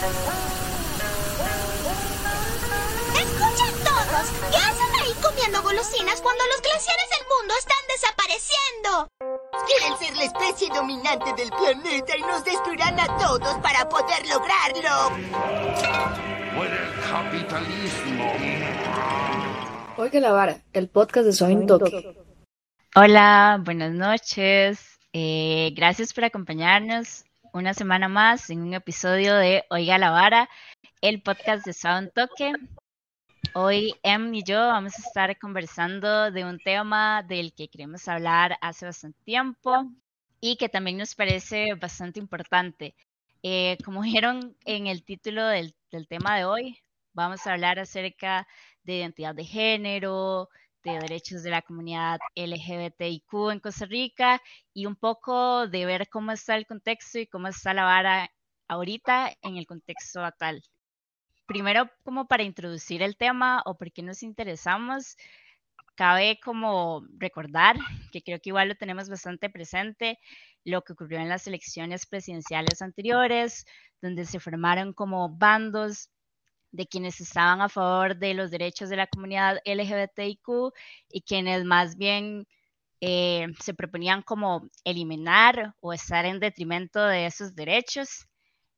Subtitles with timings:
[0.00, 0.16] Escuchen
[3.84, 9.08] todos, ¿qué hacen ahí comiendo golosinas cuando los glaciares del mundo están desapareciendo?
[9.66, 15.10] Quieren ser la especie dominante del planeta y nos destruirán a todos para poder lograrlo.
[16.56, 18.32] Por el capitalismo.
[19.98, 22.16] Oiga la vara, el podcast de Soy Toque.
[22.94, 24.98] Hola, buenas noches.
[25.12, 30.48] Eh, gracias por acompañarnos una semana más en un episodio de Oiga la Vara,
[31.00, 32.52] el podcast de Sound Toque.
[33.54, 38.56] Hoy Em y yo vamos a estar conversando de un tema del que queremos hablar
[38.60, 39.90] hace bastante tiempo
[40.40, 42.94] y que también nos parece bastante importante.
[43.42, 46.78] Eh, como vieron en el título del, del tema de hoy,
[47.12, 48.46] vamos a hablar acerca
[48.84, 50.48] de identidad de género,
[50.84, 54.40] de derechos de la comunidad LGBTIQ en Costa Rica
[54.72, 58.30] y un poco de ver cómo está el contexto y cómo está la vara
[58.68, 60.62] ahorita en el contexto actual.
[61.46, 65.16] Primero, como para introducir el tema o por qué nos interesamos,
[65.96, 67.76] cabe como recordar,
[68.12, 70.18] que creo que igual lo tenemos bastante presente,
[70.64, 73.66] lo que ocurrió en las elecciones presidenciales anteriores,
[74.00, 76.08] donde se formaron como bandos
[76.72, 80.72] de quienes estaban a favor de los derechos de la comunidad LGBTIQ
[81.10, 82.46] y quienes más bien
[83.00, 88.28] eh, se proponían como eliminar o estar en detrimento de esos derechos.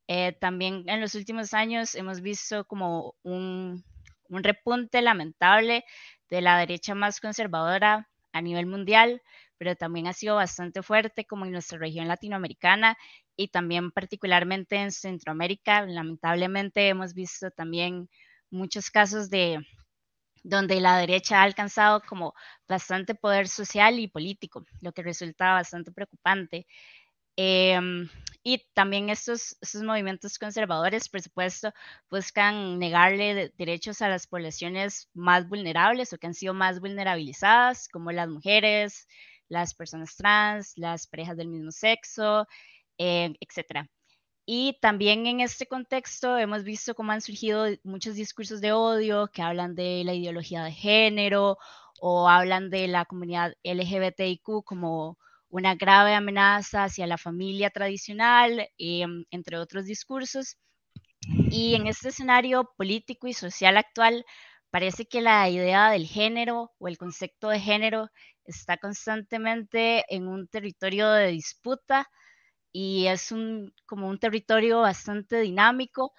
[0.09, 3.85] Eh, también en los últimos años hemos visto como un,
[4.29, 5.85] un repunte lamentable
[6.31, 9.23] de la derecha más conservadora a nivel mundial,
[9.59, 12.97] pero también ha sido bastante fuerte como en nuestra región latinoamericana
[13.37, 15.87] y también particularmente en Centroamérica.
[15.87, 18.09] Lamentablemente hemos visto también
[18.51, 19.59] muchos casos de
[20.45, 22.35] donde la derecha ha alcanzado como
[22.69, 26.67] bastante poder social y político, lo que resulta bastante preocupante.
[27.37, 28.09] Em,
[28.43, 31.73] y también estos, estos movimientos conservadores, por supuesto,
[32.11, 38.13] buscan negarle derechos a las poblaciones más vulnerables o que han sido más vulnerabilizadas, como
[38.13, 39.09] las mujeres,
[39.49, 42.47] las personas trans, las parejas del mismo sexo,
[42.99, 43.89] eh, etcétera.
[44.47, 49.43] Y también en este contexto hemos visto cómo han surgido muchos discursos de odio que
[49.43, 51.59] hablan de la ideología de género
[52.01, 59.25] o hablan de la comunidad LGBTIQ como una grave amenaza hacia la familia tradicional, em,
[59.31, 60.57] entre otros discursos.
[61.51, 64.25] Y en este escenario político y social actual,
[64.71, 68.09] parece que la idea del género o el concepto de género
[68.45, 72.09] está constantemente en un territorio de disputa
[72.73, 76.13] y es un, como un territorio bastante dinámico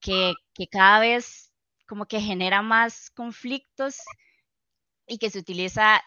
[0.00, 1.52] que, que cada vez
[1.86, 3.96] como que genera más conflictos
[5.06, 6.02] y que se utiliza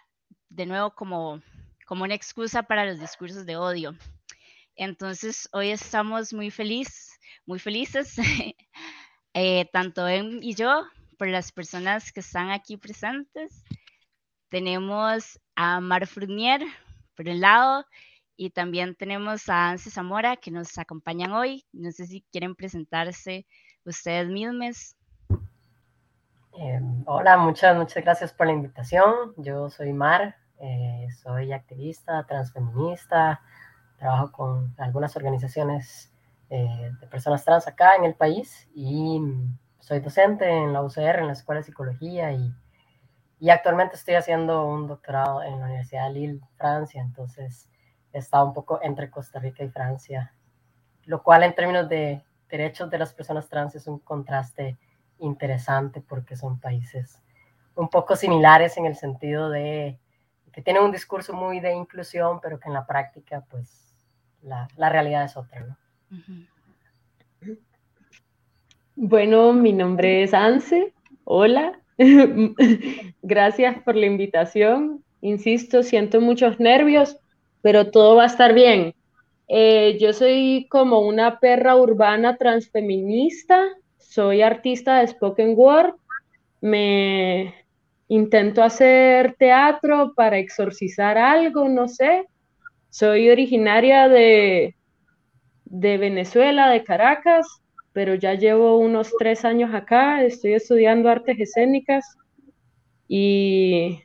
[0.50, 1.42] de nuevo como,
[1.86, 3.96] como una excusa para los discursos de odio.
[4.76, 8.16] Entonces, hoy estamos muy feliz, muy felices,
[9.34, 10.86] eh, tanto él y yo,
[11.18, 13.64] por las personas que están aquí presentes.
[14.50, 16.62] Tenemos a Mar Fournier
[17.16, 17.86] por un lado
[18.36, 21.66] y también tenemos a Anse Zamora que nos acompañan hoy.
[21.72, 23.46] No sé si quieren presentarse
[23.86, 24.96] ustedes mismos.
[26.58, 29.34] Eh, hola, muchas, muchas gracias por la invitación.
[29.38, 33.42] Yo soy Mar, eh, soy activista, transfeminista,
[33.98, 36.14] trabajo con algunas organizaciones
[36.50, 39.20] eh, de personas trans acá en el país y
[39.80, 42.54] soy docente en la UCR, en la Escuela de Psicología y,
[43.40, 47.68] y actualmente estoy haciendo un doctorado en la Universidad de Lille, Francia, entonces
[48.14, 50.34] está un poco entre Costa Rica y Francia,
[51.06, 54.78] lo cual en términos de derechos de las personas trans es un contraste
[55.20, 57.20] interesante porque son países
[57.76, 59.98] un poco similares en el sentido de
[60.52, 63.96] que tienen un discurso muy de inclusión, pero que en la práctica, pues,
[64.44, 65.78] la, realidad es otra, ¿no?
[68.96, 70.94] Bueno, mi nombre es Anse.
[71.24, 71.80] Hola.
[73.24, 75.04] Gracias por la invitación.
[75.22, 77.18] Insisto, siento muchos nervios
[77.64, 78.94] pero todo va a estar bien.
[79.48, 83.64] Eh, yo soy como una perra urbana transfeminista,
[83.98, 85.96] soy artista de spoken word,
[86.60, 87.56] me
[88.10, 92.28] intento hacer teatro para exorcizar algo, no sé.
[92.90, 94.76] Soy originaria de,
[95.66, 97.48] de Venezuela, de Caracas,
[97.94, 102.18] pero ya llevo unos tres años acá, estoy estudiando artes escénicas
[103.08, 104.02] y,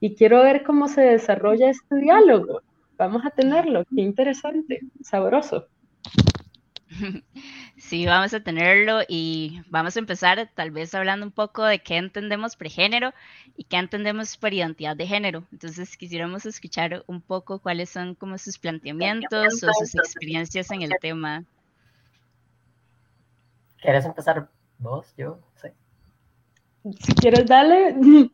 [0.00, 2.62] y quiero ver cómo se desarrolla este diálogo
[3.00, 3.84] vamos a tenerlo.
[3.86, 5.66] Qué interesante, sabroso.
[7.76, 11.96] Sí, vamos a tenerlo y vamos a empezar tal vez hablando un poco de qué
[11.96, 13.14] entendemos por género
[13.56, 15.44] y qué entendemos por identidad de género.
[15.50, 20.90] Entonces quisiéramos escuchar un poco cuáles son como sus planteamientos o sus experiencias en el
[21.00, 21.44] tema.
[23.80, 25.06] ¿Quieres empezar vos?
[25.16, 25.68] Yo, sí.
[27.00, 27.96] Si quieres, dale.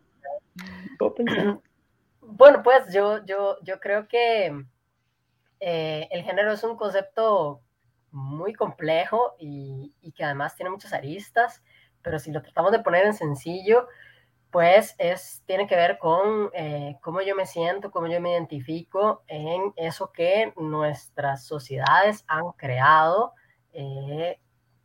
[2.28, 4.52] Bueno, pues yo, yo, yo creo que
[5.60, 7.62] eh, el género es un concepto
[8.10, 11.62] muy complejo y, y, que además tiene muchas aristas,
[12.02, 13.86] pero si lo tratamos de poner en sencillo,
[14.50, 19.22] pues es, tiene que ver con eh, cómo yo me siento, cómo yo me identifico
[19.28, 23.34] en eso que nuestras sociedades han creado,
[23.72, 24.40] eh,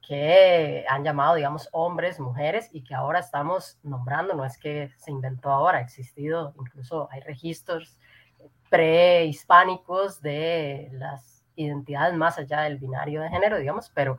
[0.05, 5.11] que han llamado, digamos, hombres, mujeres, y que ahora estamos nombrando, no es que se
[5.11, 7.97] inventó ahora, ha existido, incluso hay registros
[8.69, 14.17] prehispánicos de las identidades más allá del binario de género, digamos, pero,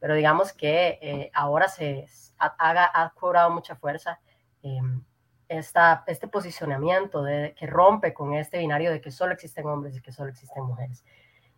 [0.00, 2.06] pero digamos que eh, ahora se
[2.38, 4.20] ha, ha, cobrado mucha fuerza
[4.62, 4.80] eh,
[5.48, 10.02] esta, este posicionamiento de, que rompe con este binario de que solo existen hombres y
[10.02, 11.04] que solo existen mujeres.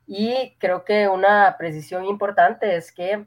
[0.07, 3.27] Y creo que una precisión importante es que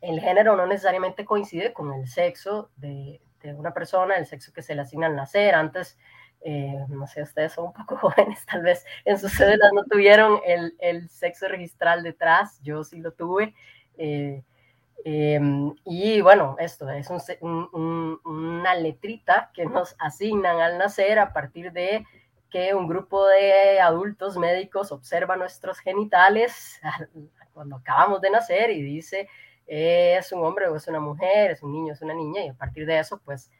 [0.00, 3.20] el género no necesariamente coincide con el sexo de,
[3.56, 5.54] una persona, el sexo que se le asigna al nacer.
[5.54, 5.98] Antes,
[6.42, 10.40] eh, no sé, ustedes son un poco jóvenes, tal vez en sus cédulas no tuvieron
[10.44, 13.54] el, sexo registral detrás, yo sí lo tuve.
[13.96, 14.42] Eh,
[15.04, 15.40] eh,
[15.84, 17.08] y bueno, esto es
[17.40, 22.04] un, un, una letrita que nos asignan al nacer a partir de
[22.50, 26.80] que un grupo de adultos médicos observa nuestros genitales
[27.52, 29.28] cuando acabamos de nacer y dice
[29.68, 32.54] es un hombre o es una mujer, es un niño, es una niña, y a
[32.54, 33.50] partir de eso, pues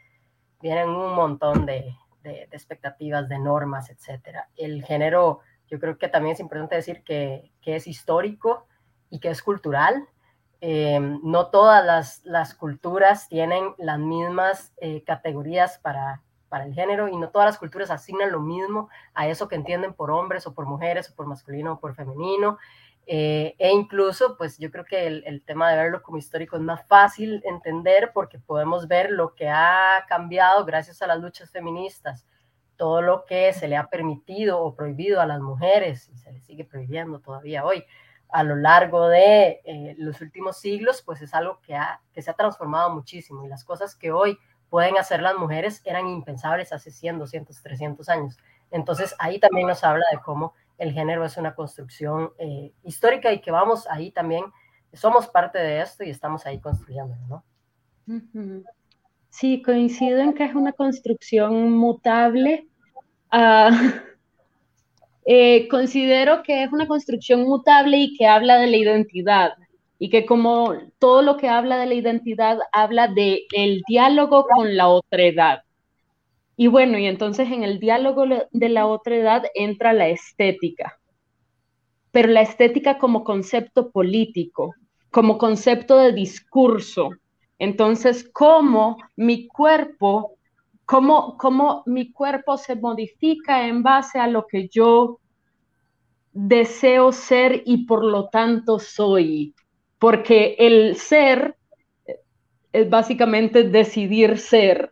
[0.60, 4.48] vienen un montón de, de, de expectativas, de normas, etcétera.
[4.56, 8.66] El género, yo creo que también es importante decir que, que es histórico
[9.10, 10.08] y que es cultural.
[10.60, 17.06] Eh, no todas las, las, culturas tienen las mismas eh, categorías para, para el género
[17.06, 20.54] y no todas las culturas asignan lo mismo a eso que entienden por hombres o
[20.54, 22.58] por mujeres o por masculino o por femenino.
[23.10, 26.86] Eh, e incluso, pues yo creo que el, tema de verlo como histórico es más
[26.86, 32.26] fácil entender porque podemos ver lo que ha cambiado gracias a las luchas feministas,
[32.76, 36.40] todo lo que se le ha permitido o prohibido a las mujeres y se le
[36.42, 37.82] sigue prohibiendo todavía hoy
[38.28, 42.30] a lo largo de eh, los últimos siglos, pues es algo que, ha, que se
[42.30, 44.38] ha transformado muchísimo y las cosas que hoy
[44.68, 48.36] pueden hacer las mujeres eran impensables hace 100, 200, 300 años.
[48.70, 53.40] Entonces ahí también nos habla de cómo el género es una construcción eh, histórica y
[53.40, 54.44] que vamos ahí también,
[54.92, 57.44] somos parte de esto y estamos ahí construyendo, ¿no?
[59.30, 62.68] Sí, coincido en que es una construcción mutable.
[63.30, 63.70] Uh,
[65.26, 69.52] eh, considero que es una construcción mutable y que habla de la identidad
[69.98, 74.76] y que como todo lo que habla de la identidad habla de el diálogo con
[74.76, 75.62] la otra edad.
[76.60, 80.98] Y bueno, y entonces en el diálogo de la otra edad entra la estética,
[82.10, 84.74] pero la estética como concepto político,
[85.12, 87.10] como concepto de discurso.
[87.60, 90.32] Entonces, cómo mi cuerpo,
[90.84, 95.20] cómo, cómo mi cuerpo se modifica en base a lo que yo
[96.32, 99.54] deseo ser y por lo tanto soy,
[100.00, 101.54] porque el ser
[102.72, 104.90] es básicamente decidir ser.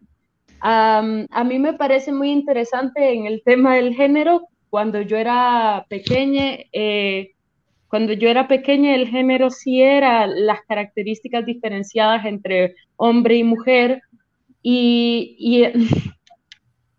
[0.66, 4.48] Um, a mí me parece muy interesante en el tema del género.
[4.68, 7.34] Cuando yo era pequeña, eh,
[7.86, 14.02] cuando yo era pequeña, el género sí era las características diferenciadas entre hombre y mujer.
[14.60, 15.66] Y, y,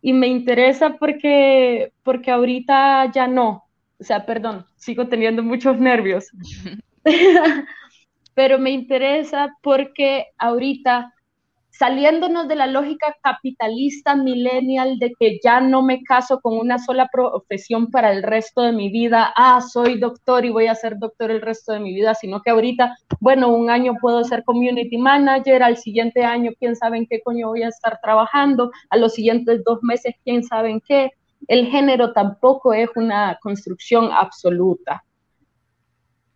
[0.02, 3.66] y me interesa porque, porque ahorita ya no.
[4.00, 6.28] O sea, perdón, sigo teniendo muchos nervios.
[8.34, 11.14] Pero me interesa porque ahorita
[11.78, 17.08] saliéndonos de la lógica capitalista millennial de que ya no me caso con una sola
[17.12, 21.30] profesión para el resto de mi vida, ah, soy doctor y voy a ser doctor
[21.30, 25.62] el resto de mi vida, sino que ahorita, bueno, un año puedo ser community manager,
[25.62, 29.64] al siguiente año quién sabe en qué coño voy a estar trabajando, a los siguientes
[29.64, 31.12] dos meses quién sabe en qué.
[31.48, 35.04] El género tampoco es una construcción absoluta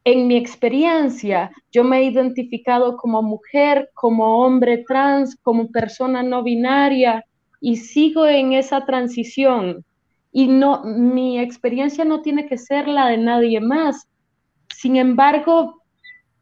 [0.03, 6.41] en mi experiencia, yo me he identificado como mujer, como hombre trans, como persona no
[6.43, 7.23] binaria
[7.59, 9.85] y sigo en esa transición.
[10.31, 14.07] Y no, mi experiencia no tiene que ser la de nadie más.
[14.73, 15.81] Sin embargo,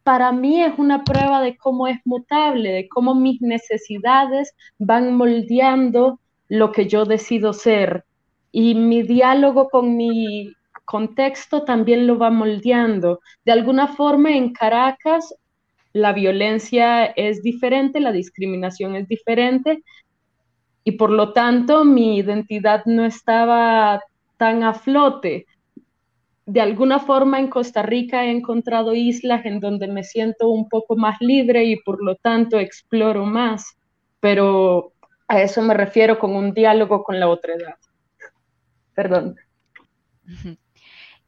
[0.04, 6.18] para mí es una prueba de cómo es mutable, de cómo mis necesidades van moldeando
[6.48, 8.04] lo que yo decido ser.
[8.52, 10.54] Y mi diálogo con mi
[10.90, 13.20] contexto también lo va moldeando.
[13.44, 15.32] De alguna forma en Caracas
[15.92, 19.84] la violencia es diferente, la discriminación es diferente
[20.82, 24.00] y por lo tanto mi identidad no estaba
[24.36, 25.46] tan a flote.
[26.46, 30.96] de alguna forma en Costa Rica he encontrado islas en donde me siento un poco
[30.96, 33.76] más libre y por lo tanto exploro más,
[34.18, 34.92] pero
[35.28, 37.76] a eso me refiero con un diálogo con la otra edad.
[38.94, 39.36] Perdón.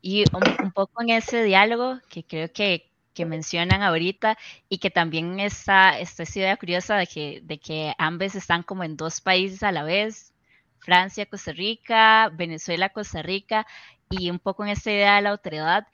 [0.02, 2.90] Y un, poco en ese diálogo que creo que,
[3.24, 4.36] mencionan ahorita
[4.68, 8.96] y que también está esta idea curiosa de que, de que ambos están como en
[8.96, 10.34] dos países a la vez,
[10.80, 13.66] Francia, Costa Rica, Venezuela, Costa Rica,
[14.10, 15.86] y un poco en esta idea de la autoridad,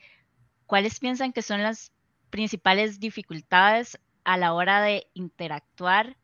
[0.67, 1.93] ¿cuáles piensan que son las
[2.31, 6.17] principales dificultades a la hora de interactuar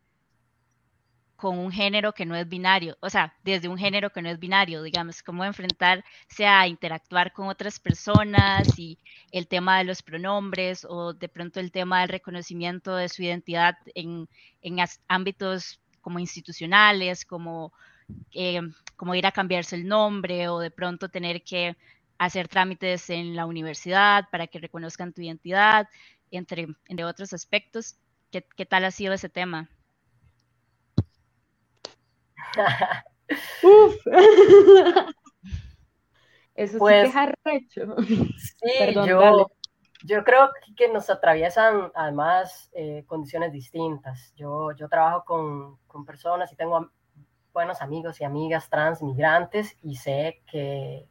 [1.45, 2.97] con un género que no es binario?
[3.01, 7.49] O sea, desde un género que no es binario, digamos, cómo enfrentarse a interactuar con
[7.49, 8.99] otras personas y
[9.31, 13.77] el tema de los pronombres o de pronto el tema del reconocimiento de su identidad
[13.95, 14.27] en,
[14.63, 17.75] en ámbitos como institucionales, como
[18.33, 18.63] eh,
[18.97, 21.77] como ir a cambiarse el nombre o de pronto tener que
[22.17, 25.89] hacer trámites en la universidad para que reconozcan tu identidad,
[26.31, 27.97] entre, entre otros aspectos.
[28.31, 29.69] ¿Qué, tal ha sido ese tema?
[33.63, 33.97] Uf.
[36.55, 37.65] Eso pues, sí que es
[38.39, 39.51] Sí, yo,
[40.05, 44.33] yo, creo que nos atraviesan además eh, condiciones distintas.
[44.37, 46.91] Yo, yo trabajo con, con personas y tengo
[47.53, 51.09] buenos amigos y amigas transmigrantes y sé que,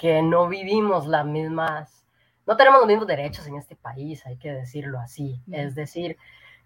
[0.00, 2.04] que no vivimos las mismas,
[2.46, 5.42] no tenemos los mismos derechos en este país, hay que decirlo así.
[5.50, 6.16] Es decir,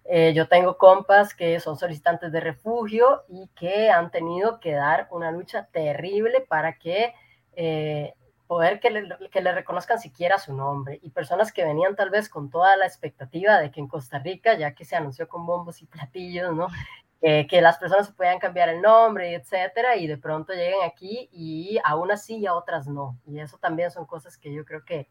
[0.05, 5.07] eh, yo tengo compas que son solicitantes de refugio y que han tenido que dar
[5.11, 7.13] una lucha terrible para que
[7.53, 8.13] eh,
[8.47, 10.99] poder que le, que le, reconozcan siquiera su nombre.
[11.03, 14.55] Y personas que venían tal vez con toda la expectativa de que en Costa Rica,
[14.55, 16.67] ya que se anunció con bombos y platillos, ¿no?
[17.21, 21.79] que las personas se puedan cambiar el nombre, etcétera, y de pronto lleguen aquí y
[21.83, 23.19] a unas sí y a otras no.
[23.27, 25.07] Y eso también son cosas que yo creo que,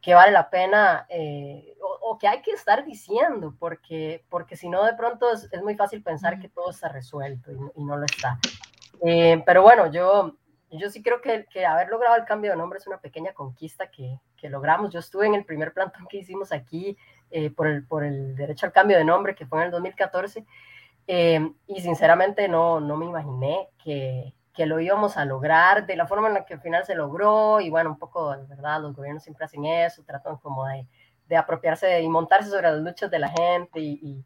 [0.00, 4.84] que vale la pena eh, o, que hay que estar diciendo, porque, porque si no,
[4.84, 8.38] de pronto es, muy fácil pensar que todo está resuelto y, no lo está.
[9.04, 10.36] Eh, pero bueno, yo,
[10.70, 13.90] yo sí creo que, que, haber logrado el cambio de nombre es una pequeña conquista
[13.90, 14.92] que, que logramos.
[14.92, 16.96] Yo estuve en el primer plantón que hicimos aquí
[17.30, 20.44] eh, por, el, por el derecho al cambio de nombre, que fue en el 2014.
[21.06, 26.06] Em, y sinceramente no, no me imaginé que, que, lo íbamos a lograr de la
[26.06, 27.60] forma en la que al final se logró.
[27.60, 30.86] Y bueno, un poco, de verdad, los gobiernos siempre hacen eso, tratan como de,
[31.28, 34.24] de apropiarse y montarse sobre las luchas de la gente y,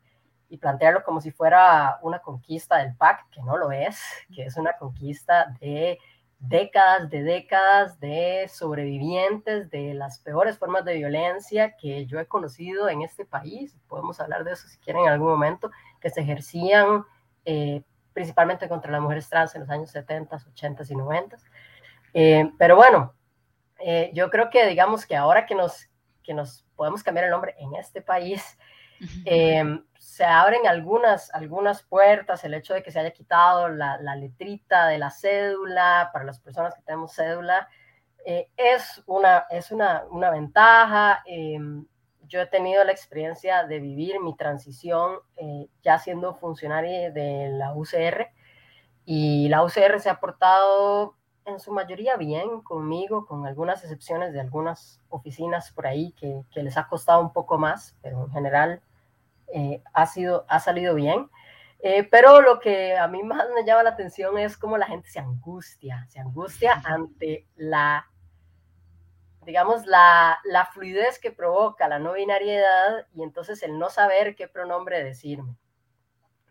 [0.49, 4.01] y, plantearlo como si fuera una conquista del PAC, que no lo es,
[4.33, 5.99] que es una conquista de
[6.39, 12.89] décadas de décadas de sobrevivientes de las peores formas de violencia que yo he conocido
[12.89, 13.77] en este país.
[13.89, 17.05] Podemos hablar de eso si quieren en algún momento que se ejercían
[17.45, 17.83] eh,
[18.15, 21.37] principalmente contra las mujeres trans en los años 70, 80 y 90.
[22.15, 23.13] Eh, pero bueno,
[23.81, 25.91] eh, yo creo que digamos que ahora que nos,
[26.23, 28.57] que nos podemos cambiar el nombre en este país,
[29.99, 34.87] se abren algunas, algunas puertas, el hecho de que se haya quitado la, la letrita
[34.87, 37.69] de la cédula para las personas que tenemos cédula,
[38.25, 41.23] es, una, es una, una ventaja
[42.35, 47.73] yo he tenido la experiencia de vivir mi transición eh, ya siendo funcionaria de la
[47.75, 48.27] UCR
[49.05, 51.15] y la UCR se ha portado
[51.45, 56.65] en su mayoría bien conmigo, con algunas excepciones de algunas oficinas por ahí que, que
[56.65, 58.83] les ha costado un poco más, pero en general
[59.53, 61.31] eh, ha, sido, ha salido bien.
[61.79, 65.09] Eh, pero lo que a mí más me llama la atención es cómo la gente
[65.09, 68.11] se angustia, se angustia ante la
[69.45, 74.49] digamos, la, la, fluidez que provoca la no binariedad y entonces el no saber qué
[74.49, 75.57] pronombre decirme.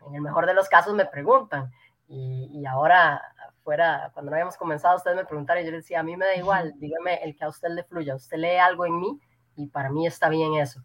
[0.06, 1.72] En el mejor de los casos me preguntan
[2.08, 3.22] y, y ahora
[3.64, 6.26] fuera, cuando no habíamos comenzado, ustedes me preguntaron y yo les decía, a mí me
[6.26, 9.18] da igual, dígame el que a usted le fluya, usted lee algo en mí
[9.56, 10.84] y para mí está bien eso.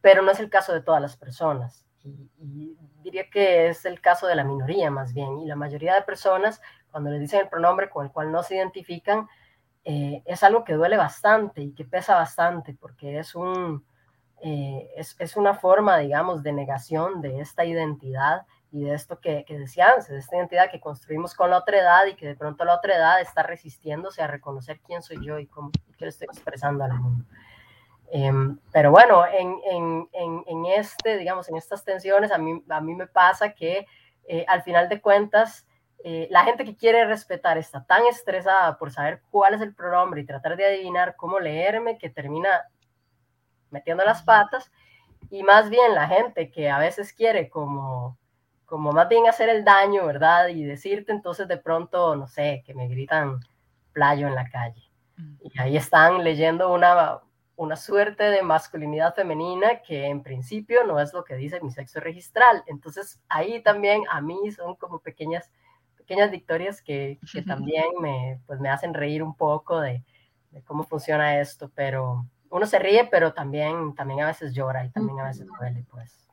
[0.00, 1.84] Pero no es el caso de todas las personas.
[2.02, 5.40] Y, y, diría que es el caso de la minoría más bien.
[5.40, 8.56] Y la mayoría de personas, cuando les dicen el pronombre con el cual no se
[8.56, 9.28] identifican,
[9.84, 13.84] eh, es algo que duele bastante y que pesa bastante porque es, un,
[14.42, 19.44] eh, es, es, una forma, digamos, de negación de esta identidad y de esto que,
[19.44, 22.36] que decía antes, de esta identidad que construimos con la otra edad y que de
[22.36, 26.10] pronto la otra edad está resistiéndose a reconocer quién soy yo y cómo qué le
[26.10, 27.24] estoy expresando al mundo.
[28.12, 32.80] Em, pero bueno, en, en, en, en, este, digamos, en estas tensiones, a mí, a
[32.80, 33.86] mí me pasa que
[34.26, 35.66] eh, al final de cuentas,
[36.04, 40.20] eh, la gente que quiere respetar está tan estresada por saber cuál es el pronombre
[40.20, 42.64] y tratar de adivinar cómo leerme que termina
[43.70, 44.70] metiendo las patas
[45.30, 48.18] y más bien la gente que a veces quiere como
[48.70, 50.46] como más bien hacer el daño, ¿verdad?
[50.46, 53.40] Y decirte entonces de pronto, no sé, que me gritan
[53.92, 54.80] playo en la calle.
[55.42, 57.18] Y ahí están leyendo una,
[57.56, 61.98] una suerte de masculinidad femenina que en principio no es lo que dice mi sexo
[61.98, 62.62] registral.
[62.68, 65.50] Entonces ahí también a mí son como pequeñas,
[66.10, 70.02] pequeñas victorias que, que también me, pues, me hacen reír un poco de,
[70.50, 74.90] de, cómo funciona esto, pero uno se ríe, pero también, también a veces llora y
[74.90, 76.28] también a veces duele, pues.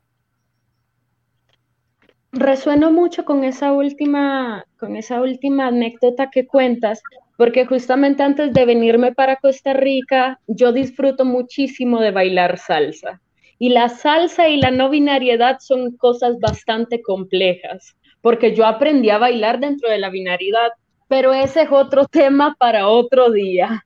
[2.31, 6.99] Resueno mucho con esa última, con esa última anécdota que cuentas,
[7.37, 13.21] porque justamente antes de venirme para Costa Rica, yo disfruto muchísimo de bailar salsa.
[13.59, 17.95] Y la salsa y la no binariedad son cosas bastante complejas,
[18.27, 20.73] porque yo aprendí a bailar dentro de la binariedad,
[21.07, 23.85] pero ese es otro tema para otro día.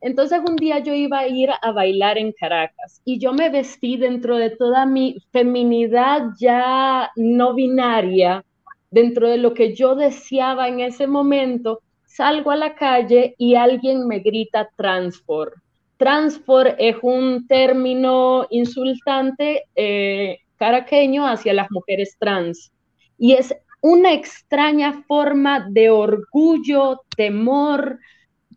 [0.00, 3.98] Entonces un día yo iba a ir a bailar en Caracas y yo me vestí
[3.98, 8.42] dentro de toda mi feminidad ya no binaria,
[8.90, 14.06] dentro de lo que yo deseaba en ese momento, salgo a la calle y alguien
[14.06, 15.52] me grita transfor.
[15.98, 22.72] Transfor es un término insultante eh, caraqueño hacia las mujeres trans
[23.18, 27.98] y es una extraña forma de orgullo, temor,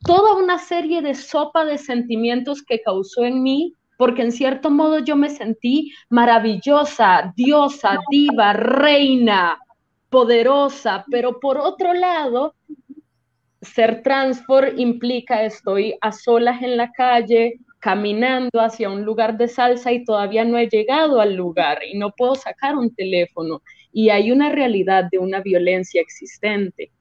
[0.05, 4.99] toda una serie de sopa de sentimientos que causó en mí, porque en cierto modo
[4.99, 9.57] yo me sentí maravillosa, diosa, diva, reina,
[10.09, 12.53] poderosa, pero por otro lado,
[13.61, 19.91] ser transfor implica estoy a solas en la calle, caminando hacia un lugar de salsa
[19.91, 23.61] y todavía no he llegado al lugar y no puedo sacar un teléfono
[23.95, 26.91] y hay una realidad de una violencia existente.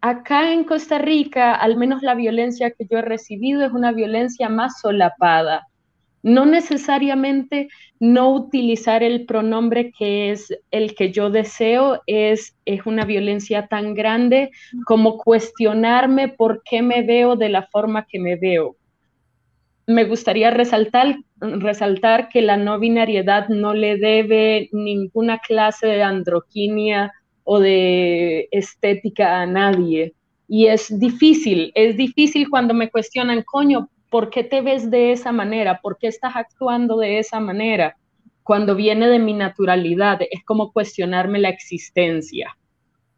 [0.00, 4.48] acá en Costa Rica, al menos la violencia que yo he recibido es una violencia
[4.48, 5.66] más solapada,
[6.22, 13.04] no necesariamente no utilizar el pronombre que es el que yo deseo es, es una
[13.04, 14.52] violencia tan grande
[14.86, 18.76] como cuestionarme por qué me veo de la forma que me veo.
[19.90, 27.12] Me gustaría resaltar, resaltar que la no binariedad no le debe ninguna clase de androquinia
[27.44, 30.14] o de estética a nadie.
[30.48, 35.30] Y es difícil, es difícil cuando me cuestionan, coño, ¿Por qué te ves de esa
[35.30, 35.80] manera?
[35.80, 37.96] ¿Por qué estás actuando de esa manera?
[38.42, 42.56] Cuando viene de mi naturalidad, es como cuestionarme la existencia.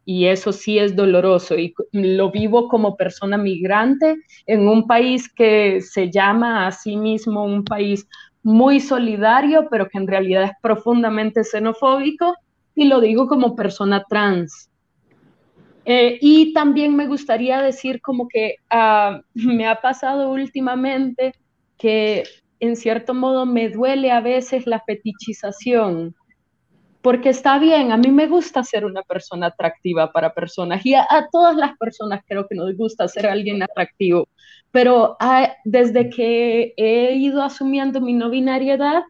[0.05, 5.81] Y eso sí es doloroso y lo vivo como persona migrante en un país que
[5.81, 8.07] se llama a sí mismo un país
[8.43, 12.35] muy solidario, pero que en realidad es profundamente xenofóbico.
[12.75, 14.69] Y lo digo como persona trans.
[15.85, 21.33] Eh, y también me gustaría decir como que uh, me ha pasado últimamente
[21.77, 22.23] que
[22.59, 26.15] en cierto modo me duele a veces la fetichización,
[27.03, 31.05] porque está bien, a mí me gusta ser una persona atractiva para personas y a,
[31.33, 34.29] todas las personas creo que nos gusta ser alguien atractivo,
[34.71, 35.17] pero
[35.65, 39.03] desde que he ido asumiendo mi no binariedad,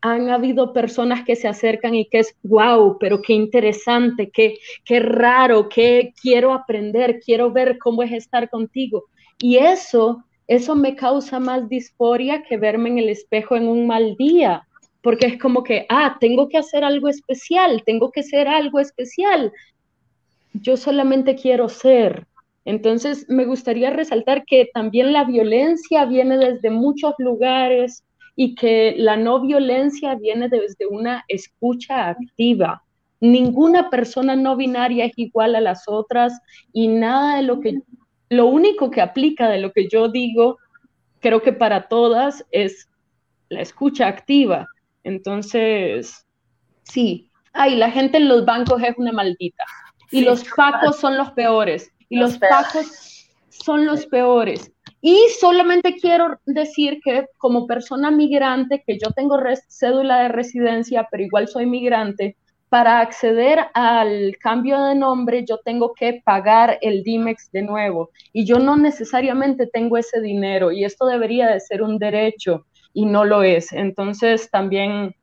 [0.00, 5.00] han habido personas que se acercan y que es, wow, pero qué interesante, qué, qué
[5.00, 9.04] raro, qué quiero aprender, quiero ver cómo es estar contigo.
[9.38, 14.16] Y eso, eso me causa más disforia que verme en el espejo en un mal
[14.16, 14.66] día,
[15.06, 19.52] porque es como que, ah, tengo que hacer algo especial, tengo que ser algo especial.
[20.52, 22.26] Yo solamente quiero ser.
[22.64, 28.02] Entonces, me gustaría resaltar que también la violencia viene desde muchos lugares,
[28.34, 32.82] y que la no violencia viene desde una escucha activa.
[33.20, 36.32] Ninguna persona no binaria es igual a las otras
[36.72, 37.78] y nada de lo que,
[38.28, 40.58] lo único que aplica de lo que yo digo,
[41.20, 42.88] creo que para todas es
[43.50, 44.66] la escucha activa.
[45.06, 46.26] Entonces,
[46.82, 49.62] sí, ay, la gente en los bancos es una maldita.
[50.10, 51.92] Y los pacos son los peores.
[52.08, 54.72] Y los, los pacos son los peores.
[55.00, 59.38] Y solamente quiero decir que como persona migrante, que yo tengo
[59.68, 62.36] cédula de residencia, pero igual soy migrante,
[62.68, 68.10] para acceder al cambio de nombre yo tengo que pagar el DIMEX de nuevo.
[68.32, 72.66] Y yo no necesariamente tengo ese dinero y esto debería de ser un derecho
[72.96, 73.72] y no lo es.
[73.72, 75.14] Entonces también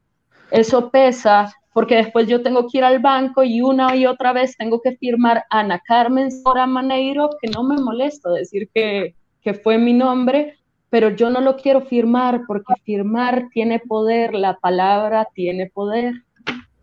[0.52, 4.56] eso pesa porque después yo tengo que ir al banco y una y otra vez
[4.56, 9.78] tengo que firmar Ana Carmen Sora Maneiro, que no me molesta decir que que fue
[9.78, 10.58] mi nombre,
[10.90, 16.14] pero yo no lo quiero firmar porque firmar tiene poder, la palabra tiene poder.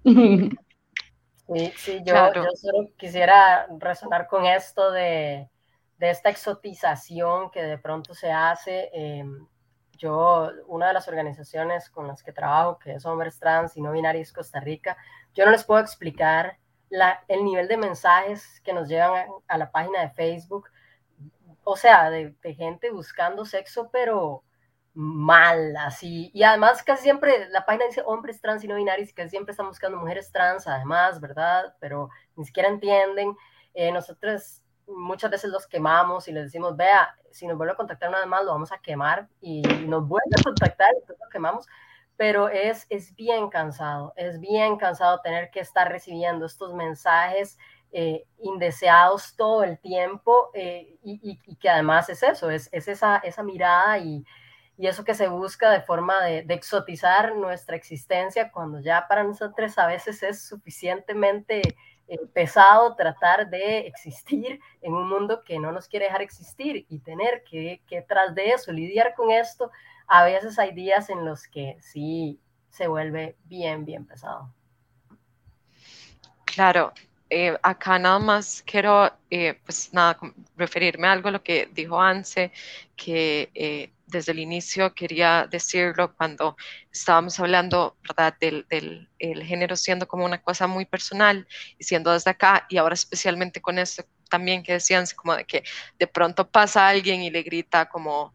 [1.52, 2.14] Sí, sí yo,
[2.54, 5.48] solo quisiera resonar con esto de,
[5.98, 8.88] esta exotización que de pronto se hace.
[8.92, 9.48] Em,
[10.00, 13.92] yo, una de las organizaciones con las que trabajo, que es Hombres Trans y No
[13.92, 14.96] Binarios Costa Rica,
[15.34, 16.58] yo no les puedo explicar
[16.88, 20.70] la, el nivel de mensajes que nos llegan a la página de Facebook
[21.64, 24.42] o sea, de, gente buscando sexo, pero
[24.94, 26.30] mal, así.
[26.34, 29.68] Y además casi siempre la página dice hombres trans y no binarios, casi siempre están
[29.68, 31.74] buscando mujeres trans, además, ¿verdad?
[31.80, 33.36] Pero ni siquiera entienden.
[33.74, 34.64] Eh, nosotros
[34.96, 38.26] muchas veces los quemamos y les decimos, vea, si nos vuelve a contactar una vez
[38.26, 41.66] más, lo vamos a quemar y nos vuelve a contactar y lo quemamos.
[42.16, 47.56] Pero es, es bien cansado, es bien cansado tener que estar recibiendo estos mensajes
[47.92, 53.42] eh, indeseados todo el tiempo eh, y, que además es eso, es, es esa, esa
[53.42, 54.24] mirada y,
[54.76, 59.76] y, eso que se busca de forma de, exotizar nuestra existencia cuando ya para nosotros
[59.76, 61.62] a veces es suficientemente
[62.10, 66.98] eh, pesado tratar de existir en un mundo que no nos quiere dejar existir y
[66.98, 69.70] tener que, que tras de eso lidiar con esto,
[70.08, 74.52] a veces hay días en los que sí se vuelve bien, bien pesado.
[76.44, 76.92] Claro,
[77.30, 80.18] eh, acá nada más quiero, eh, pues nada,
[80.56, 82.50] referirme a algo a lo que dijo Anse,
[82.96, 86.56] que eh, desde el inicio quería decirlo cuando
[86.92, 91.46] estábamos hablando, ¿verdad?, del, del el género siendo como una cosa muy personal
[91.78, 95.64] y siendo desde acá, y ahora especialmente con esto también que decían, como de que
[95.98, 98.34] de pronto pasa alguien y le grita como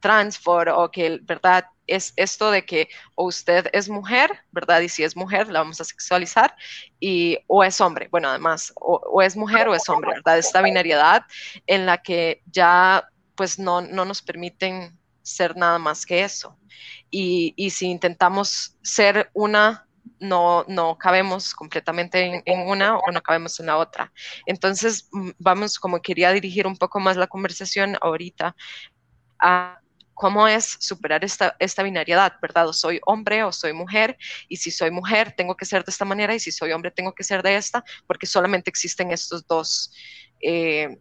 [0.00, 1.64] transfor o que, ¿verdad?
[1.86, 4.80] Es esto de que o usted es mujer, ¿verdad?
[4.80, 6.54] Y si es mujer, la vamos a sexualizar,
[7.00, 10.38] y, o es hombre, bueno, además, o, es mujer o es hombre, ¿verdad?
[10.38, 11.24] Esta binariedad
[11.66, 14.95] en la que ya, pues, no, no nos permiten
[15.26, 16.56] ser nada más que eso.
[17.10, 19.86] Y, y si intentamos ser una
[20.20, 24.12] no, no cabemos completamente en, en, una o no cabemos en la otra.
[24.46, 28.54] Entonces, mm, vamos, como quería dirigir un poco más la conversación ahorita
[29.40, 29.80] a
[30.14, 32.68] cómo es superar esta, esta binariedad, ¿verdad?
[32.68, 34.16] O soy hombre o soy mujer,
[34.48, 37.14] y si soy mujer tengo que ser de esta manera, y si soy hombre tengo
[37.14, 39.92] que ser de esta, porque solamente existen estos dos,
[40.40, 40.98] eh,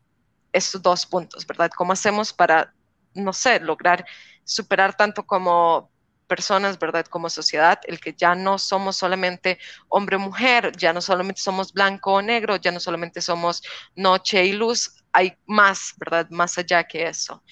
[0.51, 1.71] estos dos puntos, ¿verdad?
[1.77, 2.73] ¿Cómo hacemos para,
[3.15, 4.05] no sé, lograr
[4.43, 5.91] superar tanto como
[6.27, 7.05] personas, ¿verdad?
[7.05, 11.73] Como sociedad, el que ya no somos solamente hombre o mujer, ya no solamente somos
[11.73, 13.61] blanco o negro, ya no solamente somos
[13.95, 16.27] noche y luz, hay más, ¿verdad?
[16.29, 17.43] Más allá que eso.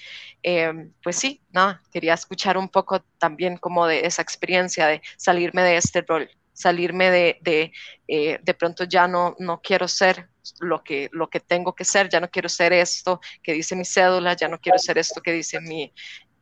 [0.42, 5.62] Em, pues sí, no, quería escuchar un poco también como de esa experiencia de salirme
[5.64, 7.72] de este rol, salirme de, de,
[8.08, 12.10] eh, de pronto ya no, no quiero ser lo que, lo que tengo que ser,
[12.10, 15.32] ya no quiero ser esto que dice mi cédula, ya no quiero ser esto que
[15.32, 15.92] dice mi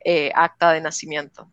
[0.04, 1.52] eh, acta de nacimiento.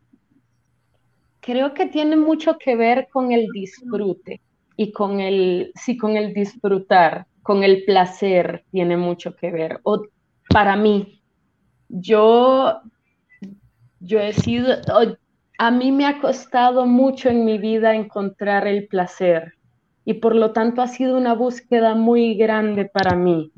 [1.40, 4.40] Creo que tiene mucho que ver con el disfrute
[4.76, 9.80] y con el, sí, con el disfrutar, con el placer tiene mucho que ver.
[9.82, 10.02] O
[10.50, 11.22] para mí,
[11.88, 12.80] yo,
[14.00, 14.76] yo he sido,
[15.58, 19.54] a mí me ha costado mucho en mi vida encontrar el placer
[20.04, 23.50] y por lo tanto ha sido una búsqueda muy grande para mí.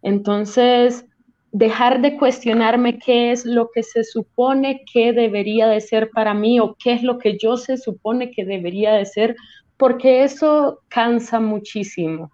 [0.00, 1.04] Entonces,
[1.52, 6.60] dejar de cuestionarme qué es lo que se supone que debería de ser para mí
[6.60, 9.36] o qué es lo que yo se supone que debería de ser,
[9.76, 12.30] porque eso cansa muchísimo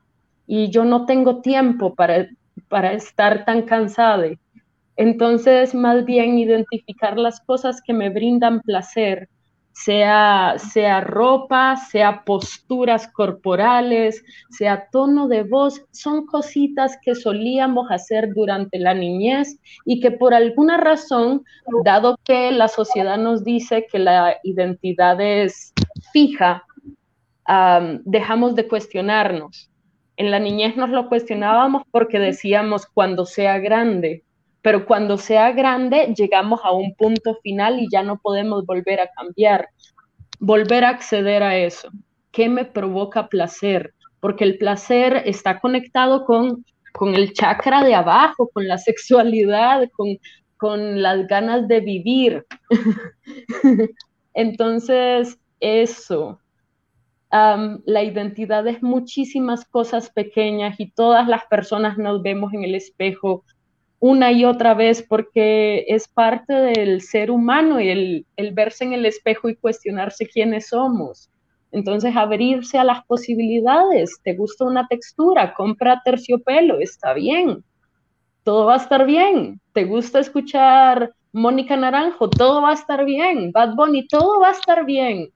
[0.47, 2.29] y yo no tengo tiempo para,
[2.69, 4.29] para estar tan cansada.
[4.97, 9.29] Entonces, más bien identificar las cosas que me brindan placer,
[9.73, 18.33] sea, sea ropa, sea posturas corporales, sea tono de voz, son cositas que solíamos hacer
[18.35, 21.45] durante la niñez y que por alguna razón,
[21.85, 25.75] dado que la sociedad nos dice que la identidad es
[26.11, 26.65] fija,
[28.05, 29.71] dejamos de cuestionarnos.
[30.17, 34.25] En la niñez nos lo cuestionábamos porque decíamos cuando sea grande,
[34.67, 39.09] pero cuando sea grande llegamos a un punto final y ya no podemos volver a
[39.17, 39.69] cambiar,
[40.41, 41.89] volver a acceder a eso.
[42.33, 43.95] ¿Qué me provoca placer?
[44.19, 50.19] Porque el placer está conectado con, con el chakra de abajo, con la sexualidad, con,
[50.57, 52.45] con las ganas de vivir.
[54.35, 56.41] Entonces, eso.
[57.31, 63.45] la identidad es muchísimas cosas pequeñas y todas las personas nos vemos en el espejo
[63.99, 67.89] una y otra vez porque es parte del ser humano y
[68.37, 71.31] el, verse en el espejo y cuestionarse quiénes somos.
[71.73, 74.19] Entonces, abrirse a las posibilidades.
[74.23, 75.55] ¿Te gusta una textura?
[75.55, 77.65] Compra terciopelo, está bien.
[78.45, 79.61] Todo va a estar bien.
[79.73, 82.31] ¿Te gusta escuchar Mónica Naranjo?
[82.31, 83.51] Todo va a estar bien.
[83.51, 85.31] Bad Bunny, todo va a estar bien.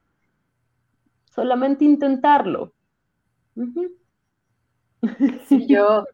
[1.25, 2.73] Solamente intentarlo.
[5.67, 6.05] yo,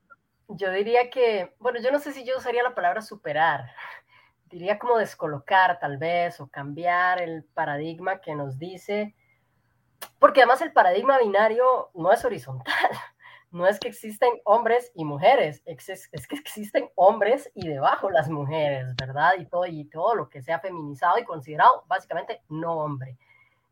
[0.48, 3.72] yo diría que, bueno, yo no sé si yo usaría la palabra superar,
[4.46, 9.14] diría como descolocar tal vez o cambiar el paradigma que nos dice,
[10.20, 12.74] porque además el paradigma binario no es horizontal,
[13.52, 18.96] no es que existen hombres y mujeres, es, que existen hombres y debajo las mujeres,
[18.96, 19.34] ¿verdad?
[19.38, 23.18] Y todo, y todo lo que sea feminizado y considerado básicamente no hombre.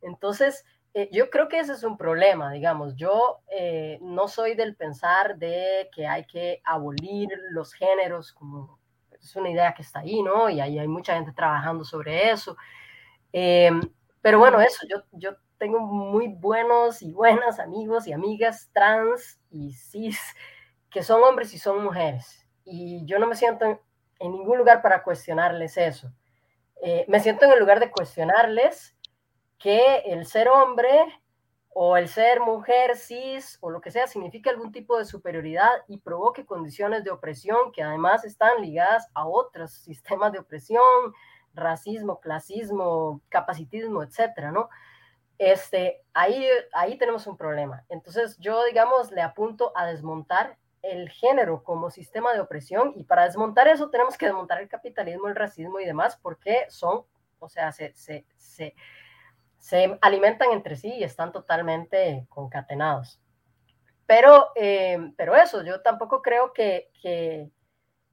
[0.02, 0.66] Entonces,
[0.98, 2.96] eh, yo creo que ese es un problema, digamos.
[2.96, 8.80] Yo eh, no soy del pensar de que hay que abolir los géneros, como
[9.12, 10.50] es una idea que está ahí, ¿no?
[10.50, 12.56] Y ahí hay mucha gente trabajando sobre eso.
[13.34, 13.82] Em,
[14.22, 19.74] pero bueno, eso, yo, yo tengo muy buenos y buenas amigos y amigas trans y
[19.74, 20.18] cis
[20.90, 22.48] que son hombres y son mujeres.
[22.64, 26.10] Y yo no me siento en, ningún lugar para cuestionarles eso.
[26.82, 28.95] Eh, me siento en el lugar de cuestionarles
[29.58, 30.90] que el ser hombre
[31.70, 35.98] o el ser mujer cis o lo que sea significa algún tipo de superioridad y
[35.98, 40.84] provoque condiciones de opresión que además están ligadas a otros sistemas de opresión,
[41.54, 44.70] racismo, clasismo, capacitismo, etcétera, ¿no?
[45.38, 47.84] este, ahí, ahí tenemos un problema.
[47.90, 53.24] Entonces yo, digamos, le apunto a desmontar el género como sistema de opresión y para
[53.24, 57.06] desmontar eso tenemos que desmontar el capitalismo, el racismo y demás porque son,
[57.40, 58.76] o sea, se, se, se,
[59.66, 63.20] se alimentan entre sí y están totalmente concatenados.
[64.06, 67.50] Pero, eh, pero eso, yo tampoco creo que, que,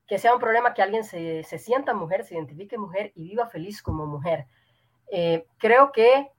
[0.06, 3.50] que, sea un problema que alguien se, se sienta mujer, se identifique mujer y viva
[3.50, 4.46] feliz como mujer.
[5.10, 6.30] Eh, creo que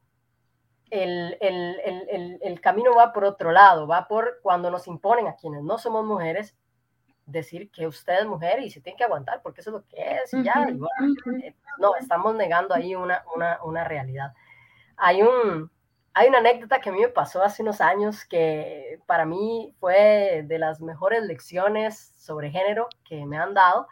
[0.90, 5.62] el, el, el, camino va por otro lado, va por cuando nos imponen a quienes
[5.62, 6.58] no somos mujeres
[7.28, 10.22] decir que usted es mujer y se tiene que aguantar porque eso es lo que
[10.24, 10.68] es y ya.
[11.44, 14.34] Eh, no, estamos negando ahí una, una, una, realidad.
[14.98, 15.72] Hay, un,
[16.14, 20.44] hay una anécdota que a mí me pasó hace unos años que para mí fue
[20.46, 23.88] de las mejores lecciones sobre género que me han dado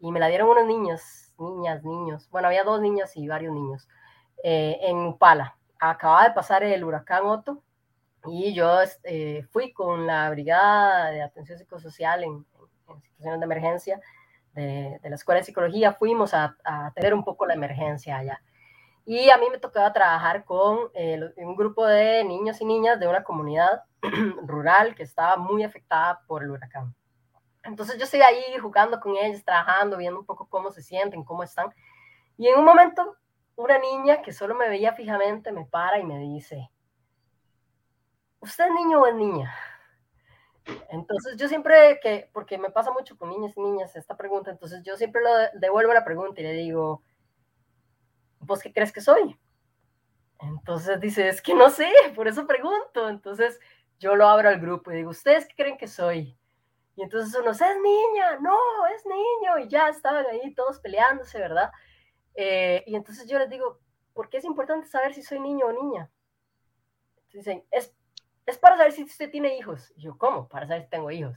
[0.00, 2.28] y me la dieron unos niños, niñas, niños.
[2.30, 3.88] Bueno, había dos niñas y varios niños
[4.42, 5.56] eh, en Upala
[5.90, 7.62] acaba de pasar el huracán Otto
[8.26, 12.44] y yo este, fui con la Brigada de Atención Psicosocial en,
[13.02, 14.00] situaciones de emergencia
[14.54, 18.40] de, la Escuela de Psicología, fuimos a, a, tener un poco la emergencia allá.
[19.06, 23.06] Y a mí me tocaba trabajar con eh, un grupo de niños y niñas de
[23.06, 23.82] una comunidad
[24.46, 26.94] rural que estaba muy afectada por el huracán.
[27.62, 31.42] Entonces yo estoy ahí jugando con ellos, trabajando, viendo un poco cómo se sienten, cómo
[31.42, 31.72] están.
[32.36, 33.16] Y en un momento
[33.56, 36.70] una niña que solo me veía fijamente me para y me dice,
[38.40, 39.54] ¿usted es niño o es niña?
[40.90, 44.82] Entonces yo siempre que, porque me pasa mucho con niñas y niñas esta pregunta, entonces
[44.82, 47.02] yo siempre lo devuelvo la pregunta y le digo,
[48.46, 49.38] ¿vos qué crees que soy?
[50.40, 53.08] Entonces dice, es que no sé, por eso pregunto.
[53.08, 53.58] Entonces
[53.98, 56.36] yo lo abro al grupo y digo, ¿ustedes qué creen que soy?
[56.96, 58.56] Y entonces uno, es niña, no,
[58.94, 61.72] es niño, y ya estaban ahí todos peleándose, ¿verdad?
[62.36, 63.80] Eh, y entonces yo les digo,
[64.12, 66.10] ¿por qué es importante saber si soy niño o niña?
[67.32, 67.92] dicen, es,
[68.46, 69.92] es para saber si usted tiene hijos.
[69.96, 70.48] Y yo, ¿cómo?
[70.48, 71.36] Para saber si tengo hijos.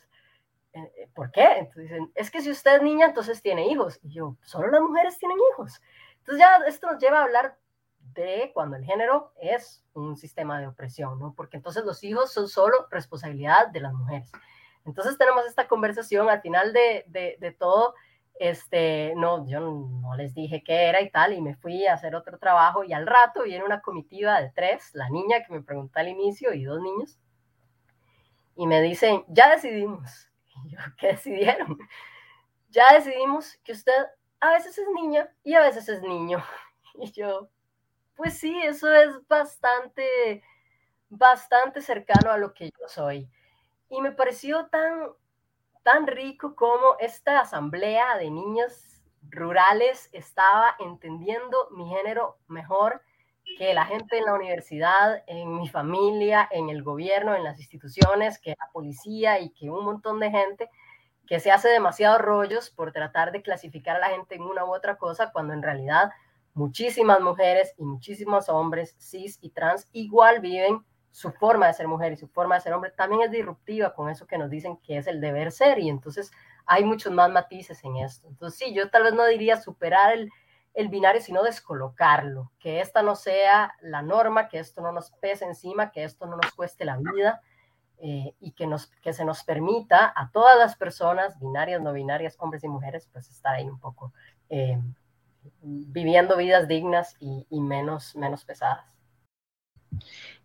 [0.74, 1.44] Eh, eh, ¿Por qué?
[1.58, 4.00] Entonces dicen, es que si usted es niña, entonces tiene hijos.
[4.04, 5.82] Y yo, solo las mujeres tienen hijos.
[6.28, 7.58] Entonces ya esto nos lleva a hablar
[8.14, 11.34] de cuando el género es un sistema de opresión, ¿no?
[11.34, 14.30] Porque entonces los hijos son solo responsabilidad de las mujeres.
[14.86, 17.94] Entonces tenemos esta conversación al final de, de, de todo
[18.40, 22.14] este, no, yo no les dije qué era y tal, y me fui a hacer
[22.14, 26.00] otro trabajo y al rato viene una comitiva de tres, la niña que me preguntó
[26.00, 27.18] al inicio y dos niños,
[28.58, 30.26] y me dicen, ya decidimos.
[30.66, 31.78] Y yo, ¿qué decidieron?
[32.70, 33.94] Ya decidimos que usted
[34.40, 36.44] a veces es niña y a veces es niño.
[37.00, 37.48] Y yo,
[38.16, 40.42] pues sí, eso es bastante,
[41.10, 43.30] bastante cercano a lo que yo soy.
[43.90, 45.12] Y me pareció tan
[45.88, 53.02] tan rico como esta asamblea de niños rurales estaba entendiendo mi género mejor
[53.58, 58.38] que la gente en la universidad, en mi familia, en el gobierno, en las instituciones,
[58.38, 60.70] que la policía y que un montón de gente
[61.28, 64.74] que se hace demasiados rollos por tratar de clasificar a la gente en una u
[64.74, 66.12] otra cosa, cuando en realidad
[66.54, 72.14] muchísimas mujeres y muchísimos hombres cis y trans igual viven su forma de ser mujer
[72.14, 74.98] y su forma de ser hombre también es disruptiva con eso que nos dicen que
[74.98, 76.32] es el deber ser y entonces
[76.66, 78.28] hay muchos más matices en esto.
[78.28, 80.30] Entonces sí, yo tal vez no diría superar el,
[80.74, 85.46] el binario, sino descolocarlo, que esta no sea la norma, que esto no nos pese
[85.46, 87.42] encima, que esto no nos cueste la vida
[88.00, 92.36] eh, y que, nos, que se nos permita a todas las personas, binarias, no binarias,
[92.40, 94.14] hombres y mujeres, pues estar ahí un poco
[94.50, 94.80] eh,
[95.62, 98.86] viviendo vidas dignas y, menos, menos pesadas.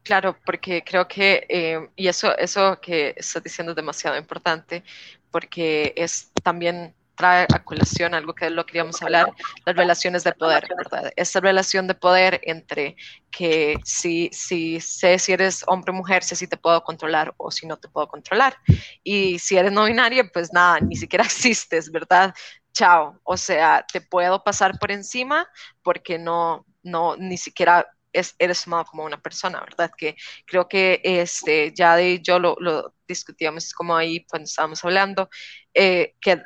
[0.03, 4.83] Claro, porque creo que, eh, y eso, eso que estás diciendo es demasiado importante,
[5.31, 9.29] porque es también trae a colación algo que lo queríamos hablar,
[9.65, 11.13] las relaciones de poder, ¿verdad?
[11.15, 12.97] Esta relación de poder entre
[13.31, 17.53] que si, si sé si eres hombre o mujer, sé si te puedo controlar o
[17.53, 18.57] si no te puedo controlar.
[19.05, 22.35] Y si eres no binaria, pues nada, ni siquiera existes, ¿verdad?
[22.73, 23.21] Chao.
[23.23, 25.49] O sea, te puedo pasar por encima
[25.81, 29.91] porque no, no, ni siquiera es, eres tomado como una persona, ¿verdad?
[29.97, 35.29] Que creo que este, ya de yo lo, discutíamos como ahí cuando estábamos hablando,
[35.75, 36.43] eh, que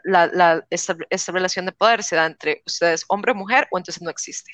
[0.71, 4.53] esta, relación de poder se da entre ustedes hombre o mujer o entonces no existe.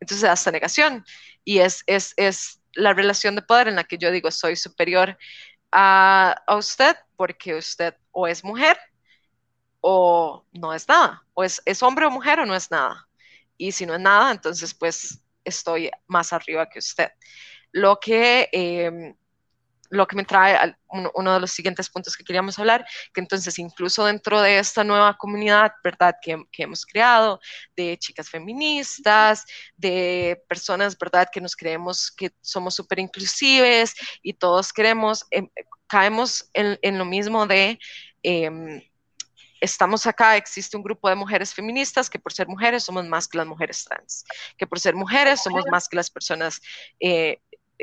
[0.00, 1.04] Entonces da esta negación
[1.44, 5.18] y es, es, es la relación de poder en la que yo digo soy superior
[5.72, 8.78] a, a usted porque usted o es mujer
[9.80, 13.08] o no es nada, o es, es hombre o mujer o no es nada.
[13.56, 17.10] Y si no es nada, entonces pues estoy más arriba que usted.
[17.72, 19.14] Lo que, eh,
[19.90, 23.58] lo que me trae a uno, de los siguientes puntos que queríamos hablar, que entonces
[23.58, 26.16] incluso dentro de esta nueva comunidad, ¿verdad?
[26.22, 27.40] Que, que hemos creado,
[27.76, 29.44] de chicas feministas,
[29.76, 31.28] de personas, ¿verdad?
[31.30, 35.48] Que nos creemos que somos súper inclusives y todos queremos, eh,
[35.86, 37.78] caemos en, en, lo mismo de...
[38.22, 38.89] Eh,
[39.60, 43.38] estamos acá, existe un grupo de mujeres feministas que por ser mujeres somos más que
[43.38, 44.24] las mujeres trans,
[44.56, 46.60] que por ser mujeres somos más que las personas
[46.98, 47.38] eh,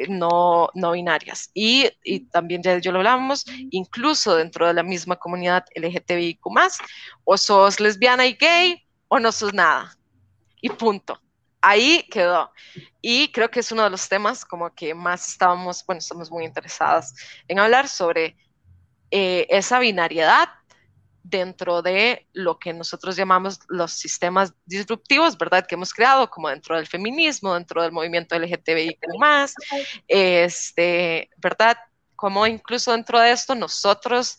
[0.10, 1.50] no, no binarias.
[1.54, 6.42] Y, y, también ya yo lo hablamos, incluso dentro de la misma comunidad LGTBIQ
[7.24, 9.96] o sos lesbiana y gay o no sos nada.
[10.62, 11.22] Y punto.
[11.62, 12.52] Ahí quedó.
[13.02, 16.46] Y creo que es uno de los temas como que más estábamos, bueno, estamos muy
[16.46, 17.14] interesadas
[17.48, 18.38] en hablar sobre
[19.10, 20.50] eh, esa binariedad
[21.30, 25.66] dentro de lo que nosotros llamamos los sistemas disruptivos, ¿verdad?
[25.68, 29.54] Que hemos creado, como dentro del feminismo, dentro del movimiento LGTBI más,
[30.08, 31.78] este, ¿verdad?
[32.16, 34.38] Como incluso dentro de esto nosotros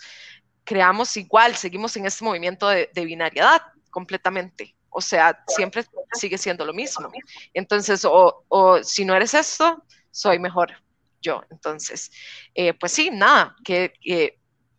[0.64, 4.74] creamos igual, seguimos en este movimiento de, de binariedad completamente.
[4.90, 7.10] O sea, siempre sigue siendo lo mismo.
[7.52, 10.72] Entonces, o, o si no eres esto, soy mejor
[11.20, 11.42] yo.
[11.50, 12.10] Entonces,
[12.54, 14.37] eh, pues sí, nada, que, que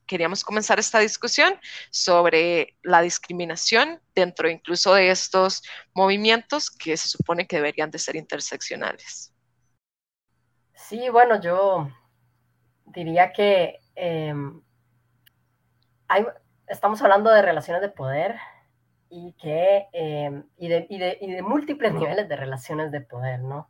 [0.10, 1.54] queríamos comenzar esta discusión
[1.91, 5.62] sobre la discriminación dentro incluso de estos
[5.93, 9.32] movimientos que se supone que deberían de ser interseccionales.
[10.74, 11.88] Sí, bueno, yo
[12.86, 14.34] diría que eh,
[16.08, 16.26] hay,
[16.67, 18.36] estamos hablando de relaciones de poder
[19.10, 23.41] y, que, eh, y, de, y, de, y de múltiples niveles de relaciones de poder,
[23.41, 23.69] ¿no?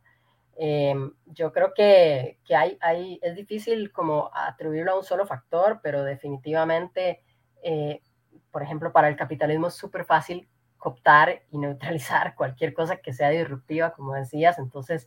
[0.62, 0.94] Eh,
[1.24, 6.04] yo creo que, que hay, hay, es difícil como atribuirlo a un solo factor, pero
[6.04, 7.22] definitivamente,
[7.62, 8.02] eh,
[8.50, 10.46] por ejemplo, para el capitalismo es súper fácil
[10.76, 14.58] cooptar y neutralizar cualquier cosa que sea disruptiva, como decías.
[14.58, 15.06] Entonces,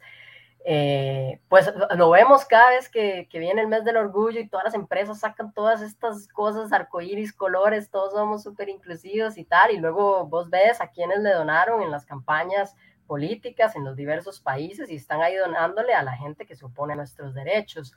[0.66, 4.64] eh, pues lo vemos cada vez que, que, viene el mes del orgullo y todas
[4.64, 9.78] las empresas sacan todas estas cosas, arcoíris, colores, todos somos súper inclusivos y tal, y
[9.78, 14.90] luego vos ves a quienes le donaron en las campañas políticas en los diversos países
[14.90, 17.94] y están ahí donándole a la gente que se opone a nuestros derechos.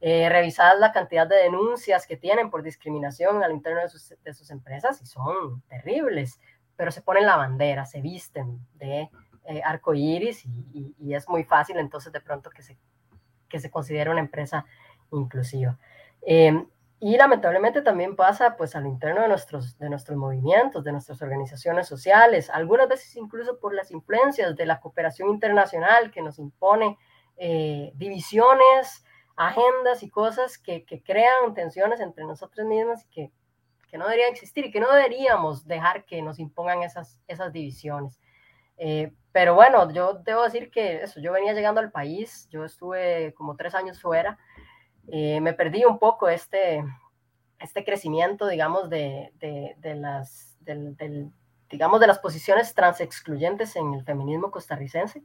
[0.00, 5.00] Eh, revisad la cantidad de denuncias que tienen por discriminación al interno de sus, empresas
[5.00, 6.40] y son terribles,
[6.76, 9.08] pero se ponen la bandera, se visten de
[9.46, 12.76] eh, arco iris y, es muy fácil entonces de pronto que se,
[13.48, 14.66] que se considere una empresa
[15.12, 15.78] inclusiva.
[16.22, 16.66] Eh,
[17.04, 21.86] y lamentablemente también pasa pues al interno de nuestros, de nuestros movimientos, de nuestras organizaciones
[21.86, 26.96] sociales, algunas veces incluso por las influencias de la cooperación internacional que nos impone
[27.36, 29.04] eh, divisiones,
[29.36, 33.32] agendas y cosas que, que, crean tensiones entre nosotros mismos y que,
[33.90, 38.18] que, no deberían existir y que no deberíamos dejar que nos impongan esas, esas divisiones.
[38.78, 43.34] Eh, pero bueno, yo debo decir que eso, yo venía llegando al país, yo estuve
[43.34, 44.38] como tres años fuera,
[45.08, 46.84] eh, me perdí un poco este,
[47.58, 51.30] este crecimiento, digamos, de, de, las, del, del,
[51.68, 55.22] digamos, de las posiciones transexcluyentes en el feminismo costarricense.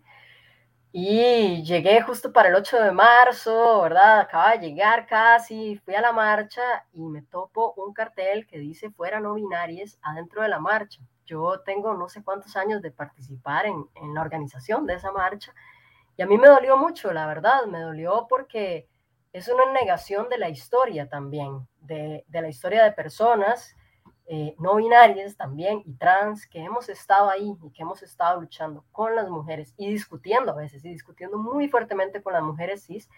[0.92, 4.22] Y llegué justo para el 8 de marzo, ¿verdad?
[4.22, 6.62] Acaba de llegar casi, fui a la marcha
[6.94, 11.00] y me topo un cartel que dice fuera no binarias adentro de la marcha.
[11.28, 15.54] Yo tengo no sé cuántos años de participar en, en la organización de esa marcha
[16.20, 18.89] y a mí me dolió mucho, la verdad, me dolió porque
[19.32, 23.76] es una negación de la historia también, de, la historia de personas
[24.26, 28.86] eh, no binarias también y trans que hemos estado ahí y que hemos estado luchando
[28.92, 33.10] con las mujeres y discutiendo a veces y discutiendo muy fuertemente con las mujeres cis,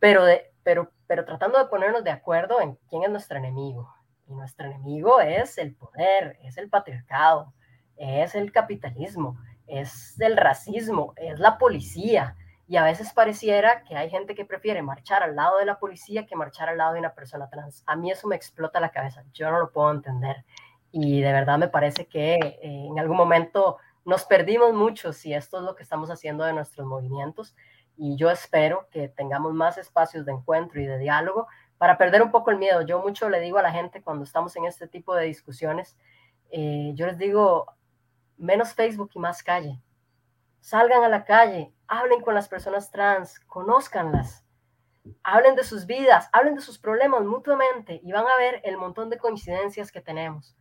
[0.00, 3.92] pero, de, pero, pero tratando de ponernos de acuerdo en quién es nuestro enemigo.
[4.26, 7.52] Y nuestro enemigo es el poder, es el patriarcado,
[7.96, 12.36] es el capitalismo, es el racismo, es la policía,
[12.66, 16.26] y a veces pareciera que hay gente que prefiere marchar al lado de la policía
[16.26, 17.82] que marchar al lado de una persona trans.
[17.86, 20.44] A mí eso me explota la cabeza, yo no lo puedo entender.
[20.90, 25.58] Y de verdad me parece que eh, en algún momento nos perdimos mucho si esto
[25.58, 27.54] es lo que estamos haciendo de nuestros movimientos.
[27.96, 31.46] Y yo espero que tengamos más espacios de encuentro y de diálogo
[31.78, 32.82] para perder un poco el miedo.
[32.82, 35.96] Yo mucho le digo a la gente cuando estamos en este tipo de discusiones,
[36.50, 37.66] eh, yo les digo,
[38.38, 39.82] menos Facebook y más calle.
[40.60, 44.44] Salgan a la calle, hablen con las personas trans, conózcanlas,
[45.22, 49.10] hablen de sus vidas, hablen de sus problemas mutuamente y van a ver el montón
[49.10, 50.56] de coincidencias que tenemos.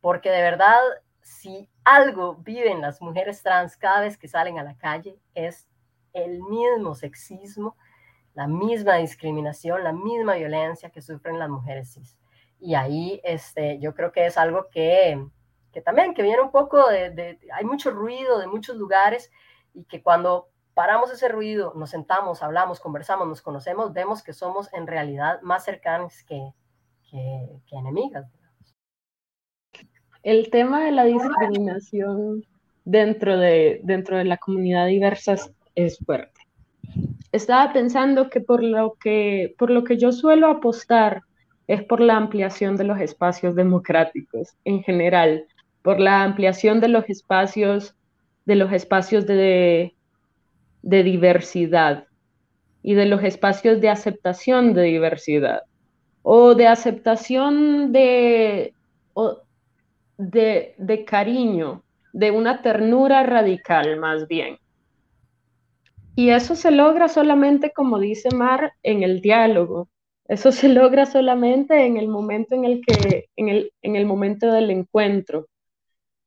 [0.00, 0.80] Porque de verdad,
[1.22, 5.68] si algo viven las mujeres trans cada vez que salen a la calle, es
[6.12, 7.76] el mismo sexismo,
[8.34, 12.18] la misma discriminación, la misma violencia que sufren las mujeres cis.
[12.58, 15.24] Y ahí este, yo creo que es algo que,
[15.72, 19.30] que también, que viene un poco de, de, hay mucho ruido de muchos lugares
[19.72, 24.72] y que cuando paramos ese ruido, nos sentamos, hablamos, conversamos, nos conocemos, vemos que somos
[24.72, 26.52] en realidad más cercanos que,
[27.10, 28.26] que, que enemigas.
[30.22, 32.44] El tema de la discriminación
[32.84, 35.36] dentro de, dentro de la comunidad diversa
[35.74, 36.40] es fuerte.
[37.32, 41.22] Estaba pensando que por lo que, por lo que yo suelo apostar
[41.66, 45.46] es por la ampliación de los espacios democráticos en general,
[45.82, 47.94] por la ampliación de los espacios,
[48.44, 49.93] de los espacios de,
[50.84, 52.06] de diversidad
[52.82, 55.62] y de los espacios de aceptación de diversidad
[56.22, 58.74] o de aceptación de,
[60.18, 61.82] de, de cariño,
[62.12, 64.58] de una ternura radical más bien.
[66.16, 69.88] Y eso se logra solamente, como dice Mar, en el diálogo.
[70.28, 74.52] Eso se logra solamente en el momento en el que, en el, en el momento
[74.52, 75.48] del encuentro.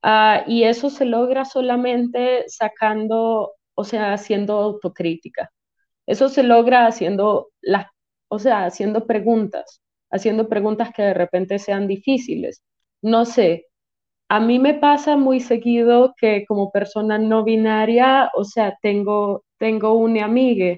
[0.04, 5.52] Uh, y eso se logra solamente sacando, o sea, haciendo autocrítica.
[6.08, 7.88] Eso se logra haciendo las,
[8.30, 12.64] o sea, haciendo preguntas, haciendo preguntas que de repente sean difíciles.
[13.02, 13.68] No sé,
[14.30, 19.94] a mí me pasa muy seguido que como persona no binaria, o sea, tengo, tengo
[19.94, 20.78] una amiga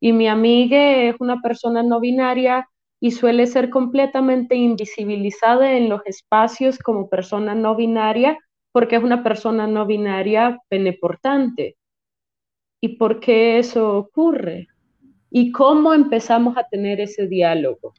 [0.00, 2.68] y mi amiga es una persona no binaria
[3.00, 8.38] y suele ser completamente invisibilizada en los espacios como persona no binaria
[8.72, 11.76] porque es una persona no binaria peneportante.
[12.86, 14.68] ¿Y por qué eso ocurre?
[15.28, 17.94] ¿Y cómo empezamos a tener ese diálogo?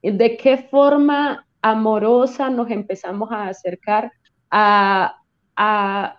[0.00, 4.12] ¿De qué forma amorosa nos empezamos a acercar
[4.48, 5.16] a,
[5.56, 6.14] a,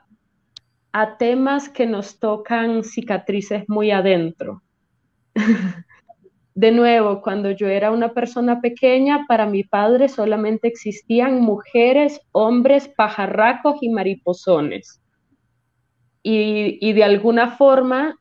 [1.18, 4.62] temas que nos tocan cicatrices muy adentro.
[6.56, 12.90] De nuevo, cuando yo era una persona pequeña, para mi padre solamente existían mujeres, hombres,
[12.90, 15.02] pajarracos y mariposones.
[16.22, 18.16] Y, de alguna forma,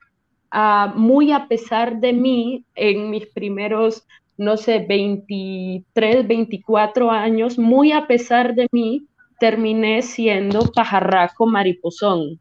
[0.95, 8.07] muy a pesar de mí, en mis primeros, no sé, 23, 24 años, muy a
[8.07, 9.07] pesar de mí,
[9.39, 12.41] terminé siendo pajarraco mariposón.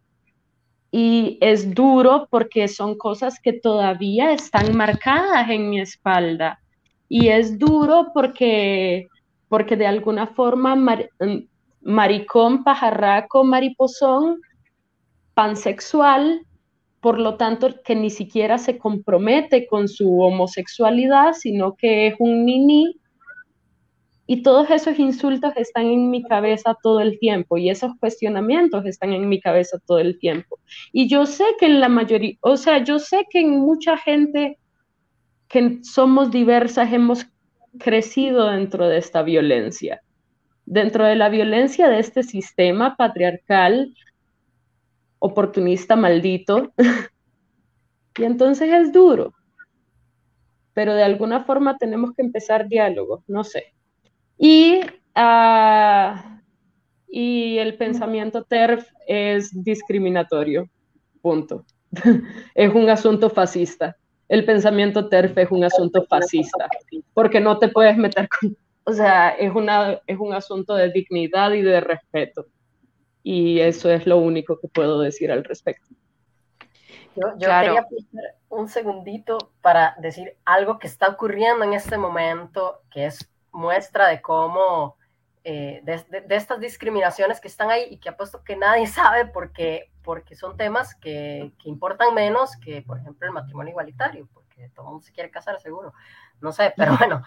[0.91, 6.59] Y es duro porque son cosas que todavía están marcadas en mi espalda.
[7.09, 9.07] Y es duro porque,
[9.49, 11.03] porque de alguna forma mm,
[11.81, 14.41] maricón, pajarraco, mariposón,
[15.37, 16.41] pansexual,
[16.99, 22.43] por lo tanto que ni siquiera se compromete con su homosexualidad, sino que es un
[22.43, 22.99] mini
[24.25, 29.13] y todos esos insultos están en mi cabeza todo el tiempo y esos cuestionamientos están
[29.13, 30.57] en mi cabeza todo el tiempo.
[30.91, 34.57] Y yo sé que en la mayoría, o sea, yo sé que en mucha gente
[35.47, 37.27] que somos diversas hemos
[37.77, 40.01] crecido dentro de esta violencia,
[40.65, 43.93] dentro de la violencia de este sistema patriarcal,
[45.19, 46.73] oportunista maldito.
[48.17, 49.33] y entonces es duro.
[50.73, 53.73] Pero de alguna forma tenemos que empezar diálogo, no sé.
[54.37, 54.79] Y,
[55.15, 56.39] uh,
[57.07, 60.69] y el pensamiento TERF es discriminatorio,
[61.21, 61.65] punto.
[62.55, 63.97] es un asunto fascista.
[64.27, 66.67] El pensamiento TERF es un asunto fascista,
[67.13, 68.55] porque no te puedes meter con...
[68.83, 72.45] O sea, es, una, es un asunto de dignidad y de respeto.
[73.29, 75.89] Y eso es lo único que puedo decir al respecto.
[77.13, 77.85] Yo, yo quería
[78.47, 84.21] un segundito para decir algo que está ocurriendo en este momento, que es muestra de
[84.21, 84.95] cómo,
[85.43, 90.33] eh, de, estas discriminaciones que están ahí y que apuesto que nadie sabe porque, porque
[90.37, 94.91] son temas que, que, importan menos que, por ejemplo, el matrimonio igualitario, porque todo el
[94.91, 95.93] mundo se quiere casar seguro,
[96.39, 97.23] no sé, pero bueno.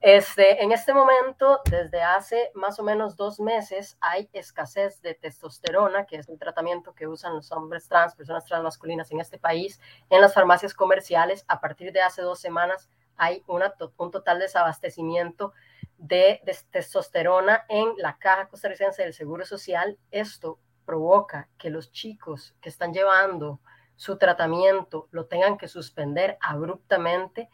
[0.00, 6.06] Este, en este momento, desde hace más o menos dos meses, hay escasez de testosterona,
[6.06, 10.20] que es un tratamiento que usan los hombres trans, personas transmasculinas en este país, en
[10.20, 11.44] las farmacias comerciales.
[11.48, 15.52] A partir de hace dos semanas hay un total desabastecimiento
[15.98, 16.40] de,
[16.70, 19.98] testosterona en la caja costarricense del Seguro Social.
[20.10, 23.60] Esto provoca que los chicos que están llevando
[23.96, 27.50] su tratamiento lo tengan que suspender abruptamente.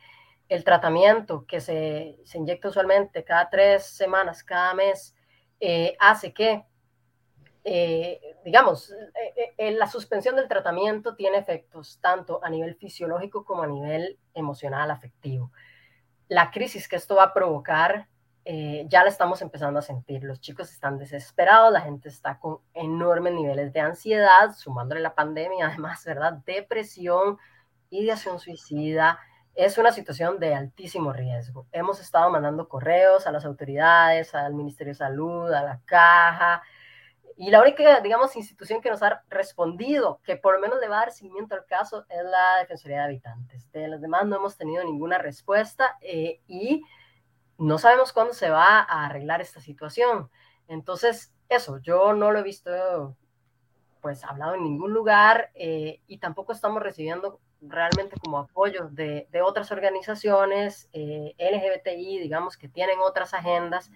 [0.49, 5.17] El tratamiento que se, se inyecta usualmente cada tres semanas, cada mes,
[5.61, 6.65] eh, hace que,
[7.65, 8.93] eh, digamos,
[9.57, 14.91] eh, la suspensión del tratamiento tiene efectos tanto a nivel fisiológico como a nivel emocional,
[14.91, 15.51] afectivo.
[16.29, 18.09] La crisis que esto va a provocar
[18.47, 20.23] eh, ya la estamos empezando a sentir.
[20.23, 25.67] Los chicos están desesperados, la gente está con enormes niveles de ansiedad, sumándole la pandemia,
[25.69, 26.35] además, ¿verdad?
[26.45, 27.39] Depresión,
[27.91, 29.19] ideación suicida.
[29.55, 31.67] Es una situación de altísimo riesgo.
[31.71, 36.63] Hemos estado mandando correos a las autoridades, al Ministerio de Salud, a la Caja,
[37.37, 40.99] y la única, digamos, institución que nos ha respondido, que por lo menos le va
[40.99, 43.71] a dar seguimiento al caso, es la Defensoría de Habitantes.
[43.73, 46.83] De las demás no hemos tenido ninguna respuesta eh, y
[47.59, 50.31] no sabemos cuándo se va a arreglar esta situación.
[50.69, 53.17] Entonces, eso, yo no lo he visto,
[54.01, 59.71] pues, hablado en ningún lugar eh, y tampoco estamos recibiendo realmente como apoyo de, otras
[59.73, 63.91] organizaciones eh, LGBTI, digamos, que tienen otras agendas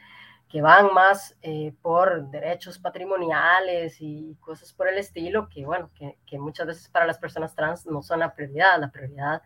[0.48, 6.18] que van más eh, por derechos patrimoniales y cosas por el estilo, que bueno, que,
[6.26, 9.42] que, muchas veces para las personas trans no son la prioridad, la prioridad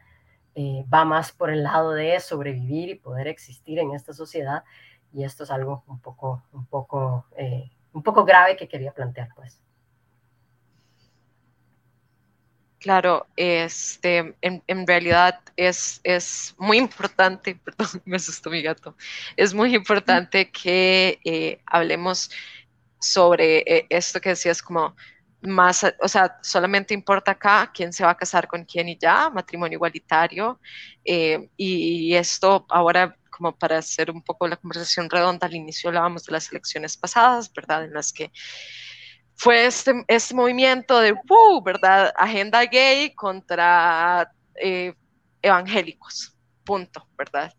[0.55, 4.65] eh, va más por el lado de sobrevivir y poder existir en esta sociedad.
[5.13, 9.29] Y esto es algo un poco, un poco, eh, un poco grave que quería plantear,
[9.35, 9.61] pues.
[12.83, 18.97] Claro, este, en, en, realidad es, es muy importante, perdón, me asustó mi gato,
[19.37, 22.29] es muy importante que eh, hablemos
[22.99, 24.97] sobre esto que decías como
[25.43, 29.31] más, o sea, solamente importa acá quién se va a casar con quién y ya,
[29.31, 30.61] matrimonio igualitario.
[31.05, 36.25] Eh, y, esto ahora, como para hacer un poco la conversación redonda, al inicio hablábamos
[36.25, 37.85] de las elecciones pasadas, ¿verdad?
[37.85, 38.33] En las que
[39.43, 41.17] fue este, este movimiento de,
[41.65, 42.13] ¿verdad?
[42.17, 44.95] Agenda gay contra eh,
[45.43, 47.53] evangélicos, punto, ¿verdad?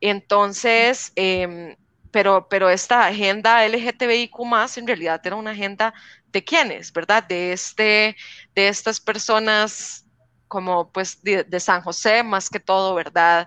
[0.00, 1.76] Entonces, em,
[2.10, 4.34] pero, pero esta agenda LGTBIQ
[4.78, 5.92] en realidad era una agenda
[6.32, 7.22] de quiénes, ¿verdad?
[7.24, 8.16] De, este,
[8.54, 10.06] de estas personas
[10.48, 13.46] como pues de, San José más que todo, ¿verdad?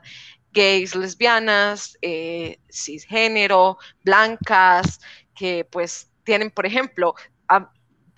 [0.51, 4.99] Gays, lesbianas, eh, cisgénero, blancas,
[5.33, 7.15] que pues tienen, por ejemplo,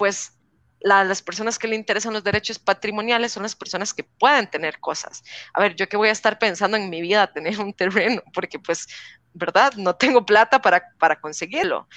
[0.01, 0.35] pues
[0.79, 5.21] las personas que le interesan los derechos patrimoniales son las personas que pueden tener cosas.
[5.53, 8.57] A ver, yo que voy a estar pensando en mi vida tener un terreno, porque
[8.57, 8.87] pues,
[9.31, 9.73] ¿verdad?
[9.75, 11.87] No tengo plata para, para conseguirlo.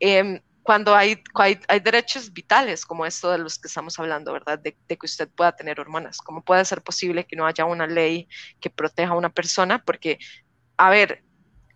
[0.00, 4.58] Em, cuando hay, hay, derechos vitales como esto de los que estamos hablando, ¿verdad?
[4.58, 6.16] De, que usted pueda tener hormonas.
[6.16, 8.30] ¿Cómo puede ser posible que no haya una ley
[8.62, 9.84] que proteja a una persona?
[9.84, 10.18] Porque,
[10.78, 11.22] a ver,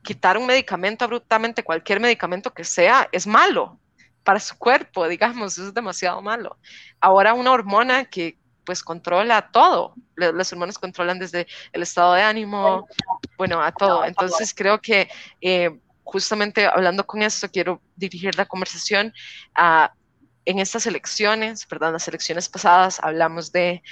[0.03, 3.79] quitar un medicamento abruptamente, cualquier medicamento que sea, es malo
[4.27, 6.59] para su cuerpo, digamos, es demasiado malo.
[7.01, 9.95] Ahora una hormona que pues controla todo.
[10.17, 12.89] Las hormonas controlan desde el estado de ánimo,
[13.39, 14.05] bueno, a todo.
[14.05, 15.09] Entonces creo que
[15.41, 15.71] eh,
[16.03, 19.15] justamente hablando con esto, quiero dirigir la conversación
[19.55, 19.93] a,
[20.45, 23.83] en estas elecciones, perdón, las elecciones pasadas hablamos de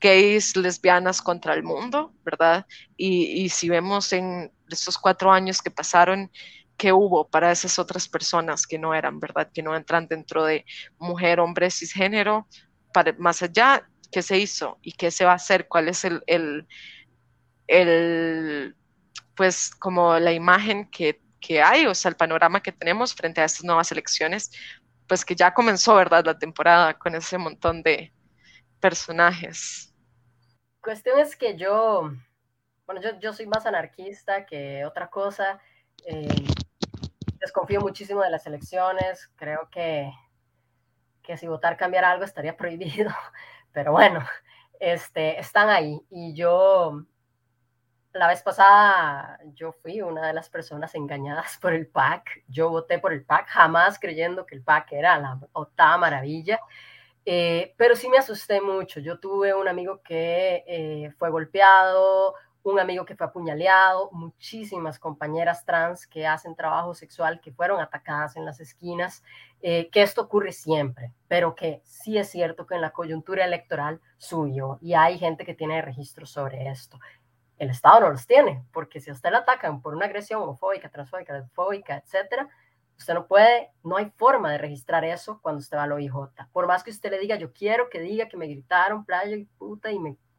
[0.00, 2.66] gays, lesbianas contra el mundo, ¿verdad?
[2.96, 6.30] Y, si vemos en estos cuatro años que pasaron,
[6.78, 9.50] ¿qué hubo para esas otras personas que no eran, ¿verdad?
[9.52, 10.64] Que no entran dentro de
[10.96, 12.46] mujer, hombre, cisgénero,
[12.94, 15.66] para, más allá, ¿qué se hizo y qué se va a hacer?
[15.66, 16.66] ¿Cuál es el, el,
[17.66, 18.76] el
[19.34, 23.44] pues como la imagen que, que, hay, o sea, el panorama que tenemos frente a
[23.44, 24.52] estas nuevas elecciones,
[25.08, 26.24] pues que ya comenzó, ¿verdad?
[26.24, 28.12] La temporada con ese montón de
[28.78, 29.92] personajes.
[30.80, 32.12] Cuestión es que yo,
[32.86, 35.60] bueno, yo, yo soy más anarquista que otra cosa.
[36.06, 36.28] Eh,
[37.48, 39.30] desconfío muchísimo de las elecciones.
[39.36, 40.12] Creo que,
[41.22, 43.10] que si votar cambiara algo estaría prohibido.
[43.72, 44.24] Pero bueno,
[44.78, 46.00] este, están ahí.
[46.10, 47.04] Y yo
[48.12, 52.44] la vez pasada yo fui una de las personas engañadas por el PAC.
[52.48, 56.60] Yo voté por el PAC, jamás creyendo que el PAC era la octava maravilla.
[57.24, 59.00] Eh, pero sí me asusté mucho.
[59.00, 62.34] Yo tuve un amigo que eh, fue golpeado,
[62.72, 68.36] un amigo que fue apuñaleado, muchísimas compañeras trans que hacen trabajo sexual que fueron atacadas
[68.36, 69.22] en las esquinas,
[69.60, 74.00] eh, que esto ocurre siempre, pero que sí es cierto que en la coyuntura electoral
[74.16, 76.98] subió y hay gente que tiene registros sobre esto
[77.58, 80.88] el Estado no los tiene, porque si a usted le atacan por una agresión homofóbica,
[80.88, 82.48] transfóbica, lesbofóbica, etcétera,
[82.96, 86.12] usted no puede, no hay forma de registrar eso cuando usted va al OIJ.
[86.52, 89.44] Por más que usted le diga, yo quiero que diga que me gritaron playa y
[89.44, 89.98] puta y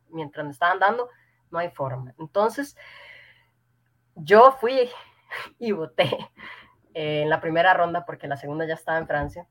[0.10, 1.10] mientras me estaban dando,
[1.52, 2.14] no hay forma.
[2.20, 2.76] Entonces,
[4.16, 4.90] yo fui
[5.60, 6.10] y voté
[6.94, 9.48] eh, en la primera ronda porque la segunda ya estaba en Francia.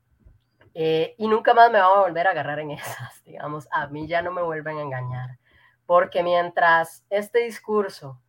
[0.73, 4.07] Eh, y nunca más me van a volver a agarrar en esas, digamos, a mí
[4.07, 5.39] ya no me vuelven a engañar,
[5.85, 8.21] porque mientras este discurso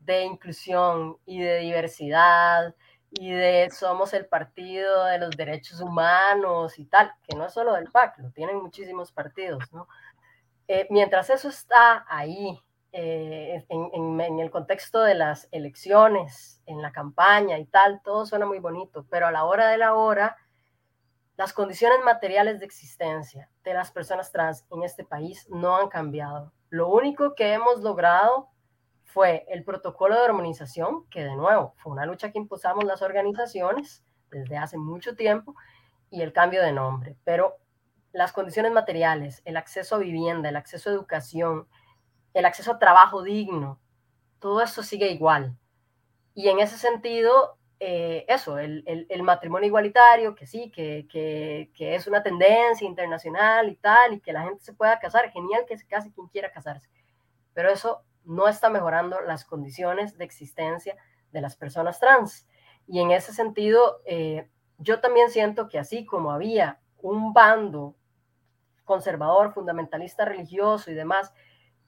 [0.00, 2.74] de inclusión y de diversidad
[3.10, 7.72] y de somos el partido de los derechos humanos y tal, que no es solo
[7.74, 9.88] del PAC, lo tienen muchísimos partidos, ¿no?
[10.66, 12.58] Eh, mientras eso está ahí,
[12.96, 18.60] eh, en, el contexto de las elecciones, en la campaña y tal, todo suena muy
[18.60, 20.36] bonito, pero a la hora de la hora,
[21.36, 26.52] las condiciones materiales de existencia de las personas trans en este país no han cambiado.
[26.70, 28.50] Lo único que hemos logrado
[29.02, 34.04] fue el protocolo de armonización, que de nuevo fue una lucha que impulsamos las organizaciones
[34.30, 35.56] desde hace mucho tiempo,
[36.10, 37.16] y el cambio de nombre.
[37.24, 37.56] Pero
[38.12, 41.66] las condiciones materiales, el acceso a vivienda, el acceso a educación,
[42.34, 43.80] el acceso a trabajo digno,
[44.40, 45.56] todo esto sigue igual.
[46.34, 52.22] Y en ese sentido, eh, eso, el, matrimonio igualitario, que sí, que, que, es una
[52.22, 56.12] tendencia internacional y tal, y que la gente se pueda casar, genial que se case
[56.12, 56.90] quien quiera casarse,
[57.54, 60.96] pero eso no está mejorando las condiciones de existencia
[61.30, 62.46] de las personas trans.
[62.86, 67.94] Y en ese sentido, eh, yo también siento que así como había un bando
[68.84, 71.32] conservador, fundamentalista religioso y demás,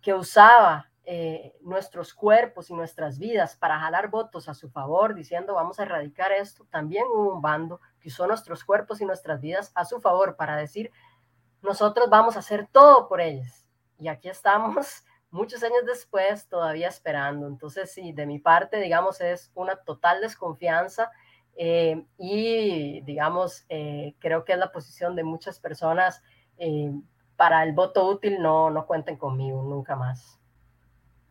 [0.07, 5.55] que usaba eh, nuestros cuerpos y nuestras vidas para jalar votos a su favor, diciendo
[5.55, 9.73] vamos a erradicar esto, también hubo un bando que usó nuestros cuerpos y nuestras vidas
[9.75, 10.93] a su favor para decir
[11.61, 13.67] nosotros vamos a hacer todo por ellos.
[13.99, 15.03] Y aquí estamos
[15.33, 17.49] muchos años después todavía esperando.
[17.49, 21.11] Entonces, sí, de mi parte, digamos, es una total desconfianza
[21.57, 26.23] eh, y, digamos, eh, creo que es la posición de muchas personas
[27.37, 30.39] para el voto útil no, no cuenten conmigo nunca más.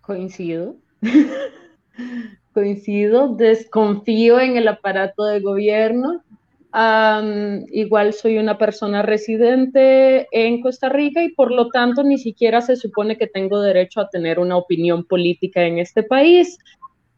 [0.01, 0.75] Coincido.
[2.53, 6.21] Coincido, desconfío en el aparato de gobierno.
[7.71, 12.75] igual soy una persona residente en Costa Rica y por lo tanto ni siquiera se
[12.75, 16.57] supone que tengo derecho a tener una opinión política en este país.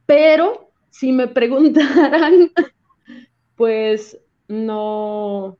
[0.05, 2.51] Pero si me preguntaran,
[3.55, 4.17] pues
[4.47, 5.57] no,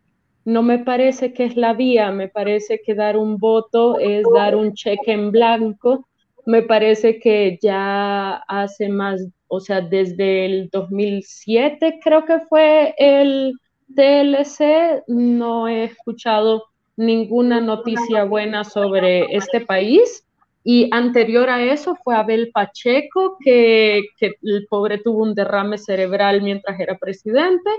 [0.47, 4.55] no me parece que es la vía, me parece que dar un voto es dar
[4.55, 6.07] un cheque en blanco.
[6.45, 13.55] Me parece que ya hace más, o sea, desde el 2007 creo que fue el
[13.93, 16.63] TLC, no he escuchado
[16.95, 20.25] ninguna noticia buena sobre este país.
[20.63, 26.79] Y anterior a eso fue Abel Pacheco, que, el pobre tuvo un derrame cerebral mientras
[26.79, 27.69] era presidente.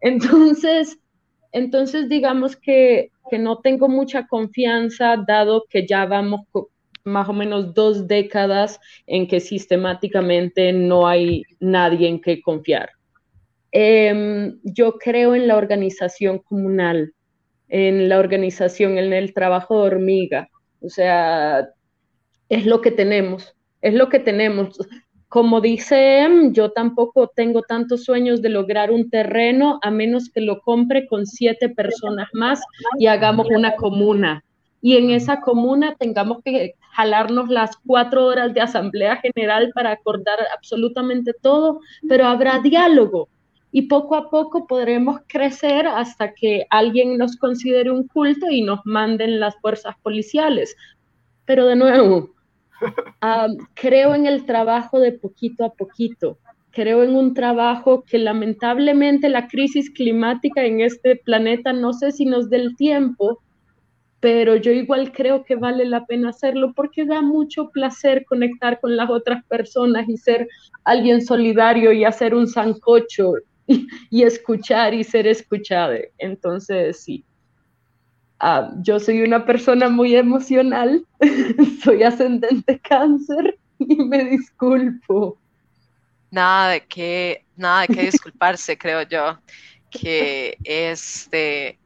[0.00, 0.98] Entonces,
[1.56, 6.42] entonces, digamos que, no tengo mucha confianza, dado que ya vamos
[7.02, 12.90] más o menos dos décadas en que sistemáticamente no hay nadie en que confiar.
[13.72, 17.14] Em, yo creo en la organización comunal,
[17.68, 20.50] en la organización, en el trabajo de hormiga.
[20.82, 21.70] O sea,
[22.50, 24.78] es lo que tenemos, es lo que tenemos
[25.28, 30.40] como dice Em, yo tampoco tengo tantos sueños de lograr un terreno a menos que
[30.40, 32.60] lo compre con siete personas más
[32.98, 34.44] y hagamos una comuna.
[34.82, 40.38] Y en esa comuna tengamos que jalarnos las cuatro horas de asamblea general para acordar
[40.56, 43.28] absolutamente todo, pero habrá diálogo
[43.72, 48.80] y poco a poco podremos crecer hasta que alguien nos considere un culto y nos
[48.84, 50.76] manden las fuerzas policiales.
[51.44, 52.30] Pero de nuevo,
[53.74, 56.38] creo en el trabajo de poquito a poquito.
[56.70, 62.26] Creo en un trabajo que lamentablemente la crisis climática en este planeta, no sé si
[62.26, 63.40] nos dé el tiempo,
[64.20, 68.96] pero yo igual creo que vale la pena hacerlo porque da mucho placer conectar con
[68.96, 70.48] las otras personas y ser
[70.84, 73.32] alguien solidario y hacer un sancocho
[73.66, 75.94] y, y escuchar y ser escuchado.
[76.18, 77.24] Entonces, sí,
[78.38, 81.06] Ah, yo soy una persona muy emocional,
[81.82, 85.38] soy ascendente cáncer y me disculpo.
[86.30, 89.38] Nada de que, nada de que disculparse, creo yo,
[89.90, 91.78] que este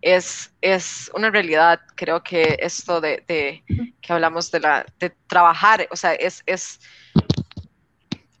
[0.00, 1.80] es, es una realidad.
[1.94, 3.62] Creo que esto de, de
[4.00, 6.80] que hablamos de la de trabajar, o sea, es, es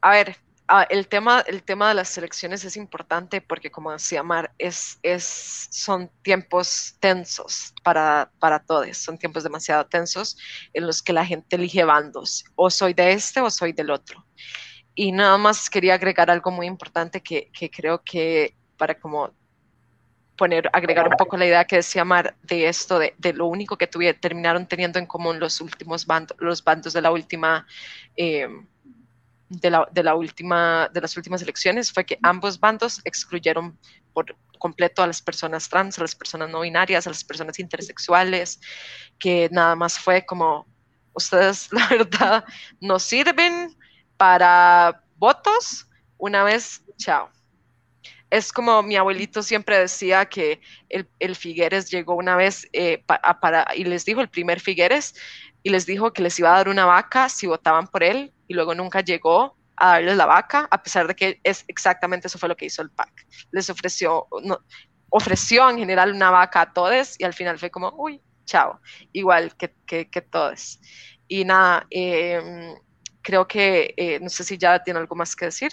[0.00, 0.36] a ver,
[0.68, 4.98] Ah, el, tema, el tema de las elecciones es importante porque, como decía Mar, es,
[5.02, 10.36] es, son tiempos tensos para, para todos, son tiempos demasiado tensos
[10.72, 14.26] en los que la gente elige bandos, o soy de este o soy del otro.
[14.96, 19.30] Y nada más quería agregar algo muy importante que, que creo que para como
[20.36, 23.78] poner, agregar un poco la idea que decía Mar de esto, de, de lo único
[23.78, 27.66] que terminaron teniendo en común los últimos bandos, los bandos de la última...
[28.16, 28.48] Eh,
[29.48, 33.78] de, la, última, de las últimas elecciones fue que ambos bandos excluyeron
[34.12, 38.60] por completo a las personas trans, a las personas no binarias, a las personas intersexuales,
[39.18, 40.66] que nada más fue como,
[41.14, 42.44] ustedes la verdad
[42.80, 43.76] no sirven
[44.16, 45.86] para votos,
[46.18, 47.30] una vez, chao.
[48.28, 53.66] Es como mi abuelito siempre decía que el, el Figueres llegó una vez eh, para,
[53.76, 55.14] y les dijo, el primer Figueres,
[55.62, 58.54] y les dijo que les iba a dar una vaca si votaban por él, y
[58.54, 62.48] luego nunca llegó a darles la vaca, a pesar de que es exactamente eso fue
[62.48, 63.26] lo que hizo el PAC.
[63.50, 64.58] Les ofreció, no,
[65.10, 68.80] ofreció en general una vaca a todos y al final fue como, uy, chao,
[69.12, 70.80] igual que, que, todos.
[71.28, 72.74] Y nada, eh,
[73.22, 75.72] creo que, eh, no sé si ya tiene algo más que decir.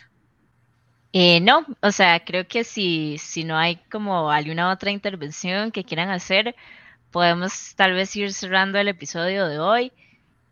[1.14, 5.84] Eh, no, o sea, creo que si, si no hay como alguna otra intervención que
[5.84, 6.56] quieran hacer,
[7.12, 9.94] podemos tal vez ir cerrando el episodio de hoy.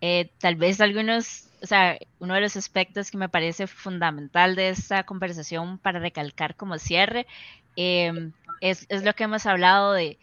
[0.01, 4.69] Eh, tal vez algunos, o sea, uno de los aspectos que me parece fundamental de
[4.69, 7.27] esta conversación para recalcar como cierre
[7.75, 8.31] em,
[8.61, 10.17] es, es, lo que hemos hablado de,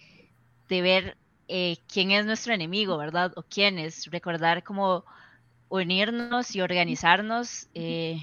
[0.69, 1.17] de ver
[1.47, 3.33] eh, quién es nuestro enemigo, ¿verdad?
[3.37, 5.05] O quién es, recordar cómo
[5.69, 8.21] unirnos y organizarnos eh,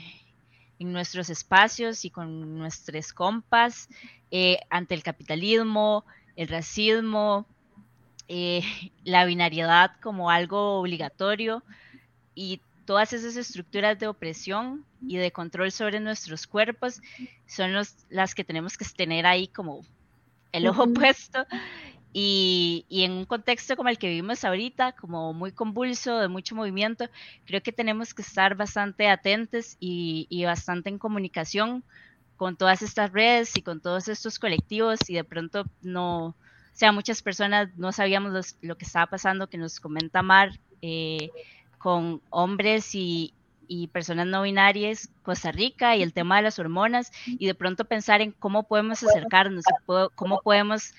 [0.79, 3.87] en nuestros espacios y con nuestros compas
[4.29, 6.05] eh, ante el capitalismo,
[6.35, 7.45] el racismo,
[9.03, 11.63] la binariedad como algo obligatorio
[12.33, 17.01] y todas esas estructuras de opresión y de control sobre nuestros cuerpos
[17.47, 19.81] son los, las que tenemos que tener ahí como
[20.51, 21.45] el ojo puesto.
[22.17, 27.09] Y, en un contexto como el que vivimos ahorita, como muy convulso, de mucho movimiento,
[27.43, 31.83] creo que tenemos que estar bastante atentos y, bastante en comunicación
[32.37, 34.99] con todas estas redes y con todos estos colectivos.
[35.09, 36.35] Y de pronto no, o
[36.71, 41.31] sea, muchas personas no sabíamos lo que estaba pasando, que nos comenta Mar, eh,
[41.77, 43.33] con hombres y,
[43.67, 47.85] y personas no binarias, Costa Rica y el tema de las hormonas y de pronto
[47.85, 49.63] pensar en cómo podemos acercarnos,
[50.15, 50.93] cómo podemos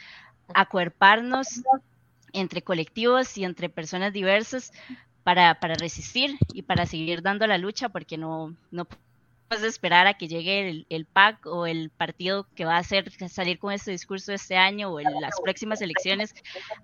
[0.55, 1.63] acuerparnos
[2.33, 4.73] entre colectivos y entre personas diversas
[5.23, 8.85] para, para, resistir y para seguir dando la lucha, porque no, no
[9.49, 13.11] podemos esperar a que llegue el, el, PAC o el partido que va a hacer
[13.29, 16.35] salir con este discurso este año o en las próximas elecciones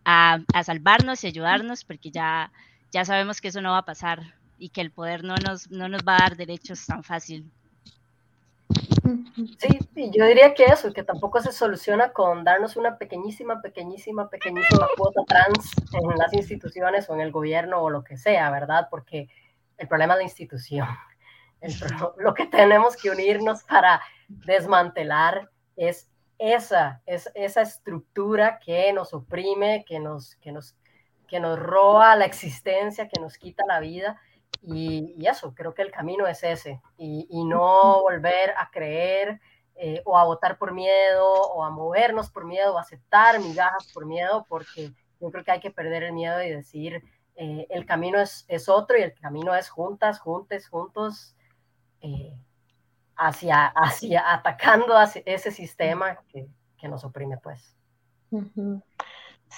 [0.05, 2.51] a, a salvarnos y ayudarnos, porque ya,
[2.93, 5.89] ya sabemos que eso no va a pasar y que el poder no nos, no
[5.89, 7.51] nos va a dar derechos tan fácil.
[9.57, 14.87] Sí, yo diría que eso, que tampoco se soluciona con darnos una pequeñísima, pequeñísima, pequeñísima
[14.97, 18.87] cuota trans en las instituciones o en el gobierno o lo que sea, ¿verdad?
[18.91, 19.29] Porque
[19.79, 20.89] el problema es la institución.
[21.61, 21.75] El,
[22.19, 29.85] lo que tenemos que unirnos para desmantelar es esa, es esa estructura que nos oprime,
[29.87, 30.75] que nos, que nos,
[31.33, 34.21] que nos roba la existencia, que nos quita la vida.
[34.61, 39.41] Y, eso, creo que el camino es ese, y, no volver a creer
[39.75, 44.05] eh, o a votar por miedo o a movernos por miedo o aceptar migajas por
[44.05, 47.03] miedo, porque yo creo que hay que perder el miedo y decir,
[47.37, 51.35] eh, el camino es, es, otro y el camino es juntas, juntes, juntos,
[52.03, 52.37] eh,
[53.17, 57.75] hacia, hacia, atacando hacia ese sistema que, que nos oprime, pues.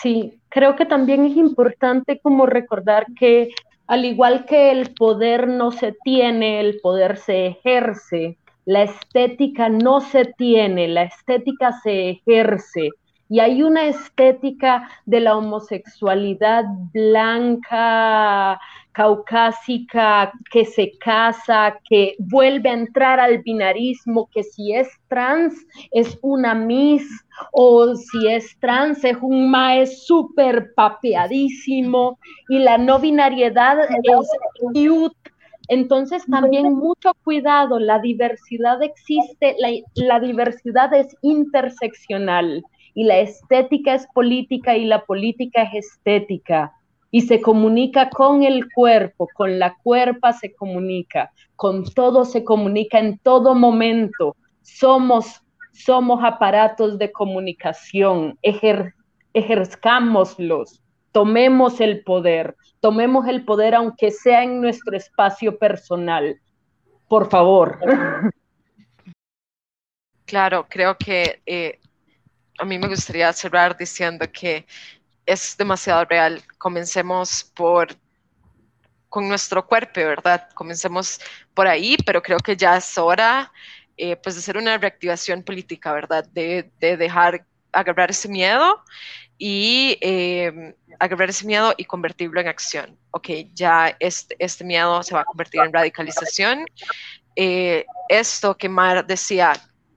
[0.01, 3.51] Sí, creo que también es importante como recordar que
[3.87, 8.39] al igual que el poder no se tiene, el poder se ejerce.
[8.65, 12.91] La estética no se tiene, la estética se ejerce.
[13.29, 18.61] Y hay una estética de la homosexualidad blanca,
[18.95, 25.55] caucásica, que se casa, que vuelve a entrar al binarismo, que si es trans
[25.91, 27.07] es una miss,
[27.53, 32.19] o si es trans es un mae súper papeadísimo,
[32.49, 35.17] y la no binariedad es cute.
[35.69, 42.63] Entonces también mucho cuidado, la diversidad existe, la, la diversidad es interseccional
[42.95, 46.73] y la estética es política y la política es estética
[47.11, 52.99] y se comunica con el cuerpo, con la cuerpa se comunica, con todo se comunica
[52.99, 54.35] en todo momento.
[54.63, 55.41] Somos,
[55.73, 58.95] somos aparatos de comunicación, ejer,
[59.33, 60.83] ejerzcámoslos,
[61.13, 66.41] tomemos el poder, tomemos el poder aunque sea en nuestro espacio personal.
[67.09, 67.79] Por favor.
[70.25, 71.79] Claro, creo que eh,
[72.59, 74.67] a mí me gustaría cerrar diciendo que
[75.27, 76.43] es demasiado real.
[76.59, 77.89] Comencemos por
[79.09, 80.49] con nuestro cuerpo, ¿verdad?
[80.55, 81.21] Comencemos
[81.55, 83.53] por ahí, pero creo que ya es hora
[83.97, 86.25] eh, pues de hacer una reactivación política, ¿verdad?
[86.33, 88.83] De, de dejar agarrar ese miedo
[89.39, 92.99] y eh, agarrar ese miedo y convertirlo en acción.
[93.13, 96.67] Ok, ya este, este miedo se va a convertir en radicalización
[97.37, 99.55] eh, esto que Mar decía,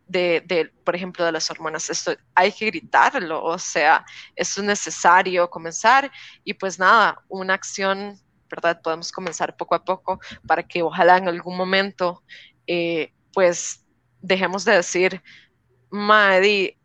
[0.08, 1.90] de, por ejemplo, de las hormonas.
[1.90, 4.06] Esto hay que gritarlo, o sea,
[4.36, 6.12] es necesario comenzar
[6.44, 8.82] y pues nada, una acción, ¿verdad?
[8.82, 12.24] Podemos comenzar poco a poco para que ojalá en algún momento,
[12.66, 13.86] eh, pues,
[14.22, 15.22] dejemos de decir,
[15.90, 16.78] Maddy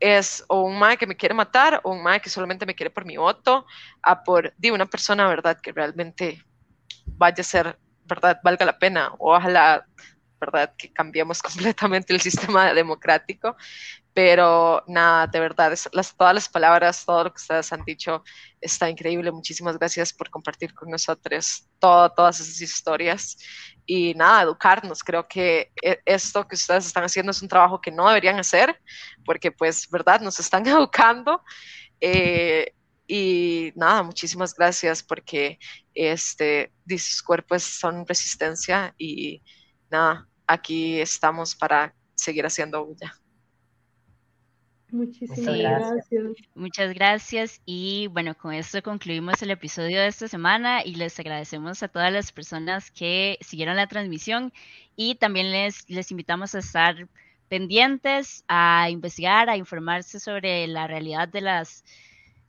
[0.00, 2.90] es o un mae que me quiere matar o un mae que solamente me quiere
[2.90, 3.66] por mi voto,
[4.02, 5.58] a por de una persona, ¿verdad?
[5.60, 6.44] Que realmente
[7.04, 8.38] vaya a ser, ¿verdad?
[8.44, 9.12] Valga la pena.
[9.18, 9.84] Ojalá
[10.40, 10.74] ¿verdad?
[10.76, 13.56] Que cambiamos completamente el sistema democrático,
[14.14, 18.24] pero nada, de verdad, las, todas las palabras, todo lo que ustedes han dicho
[18.60, 19.30] está increíble.
[19.30, 23.38] Muchísimas gracias por compartir con nosotros todas esas historias
[23.86, 25.04] y nada, educarnos.
[25.04, 28.80] Creo que e, esto que ustedes están haciendo es un trabajo que no deberían hacer,
[29.24, 30.20] porque pues, ¿verdad?
[30.20, 31.42] Nos están educando.
[32.00, 32.72] Eh,
[33.06, 35.58] y nada, muchísimas gracias porque
[35.94, 39.42] este, sus cuerpos son resistencia y
[39.90, 43.14] nada, aquí estamos para seguir haciendo bulla.
[44.90, 46.24] Muchísimas gracias.
[46.54, 51.82] Muchas gracias y bueno, con esto concluimos el episodio de esta semana y les agradecemos
[51.82, 54.50] a todas las personas que siguieron la transmisión
[54.96, 57.06] y también les, les invitamos a estar
[57.48, 61.84] pendientes, a investigar, a informarse sobre la realidad de las,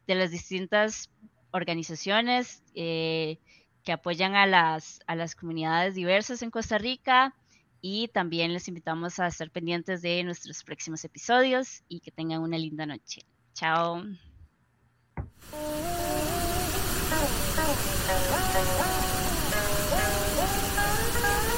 [0.08, 1.10] de las distintas
[1.52, 3.38] organizaciones eh,
[3.84, 7.34] que apoyan a las, a las comunidades diversas en Costa Rica
[7.82, 12.58] y también les invitamos a estar pendientes de nuestros próximos episodios y que tengan una
[12.58, 13.22] linda noche.
[13.54, 14.04] Chao.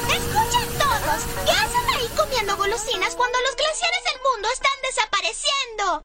[0.09, 6.03] Escuchen todos, ¿qué hacen ahí comiendo golosinas cuando los glaciares del mundo están desapareciendo?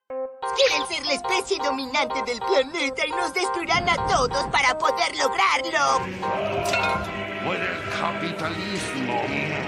[0.57, 6.01] Quieren ser la especie dominante del planeta y nos destruirán a todos para poder lograrlo.
[7.45, 9.66] Por el capitalismo.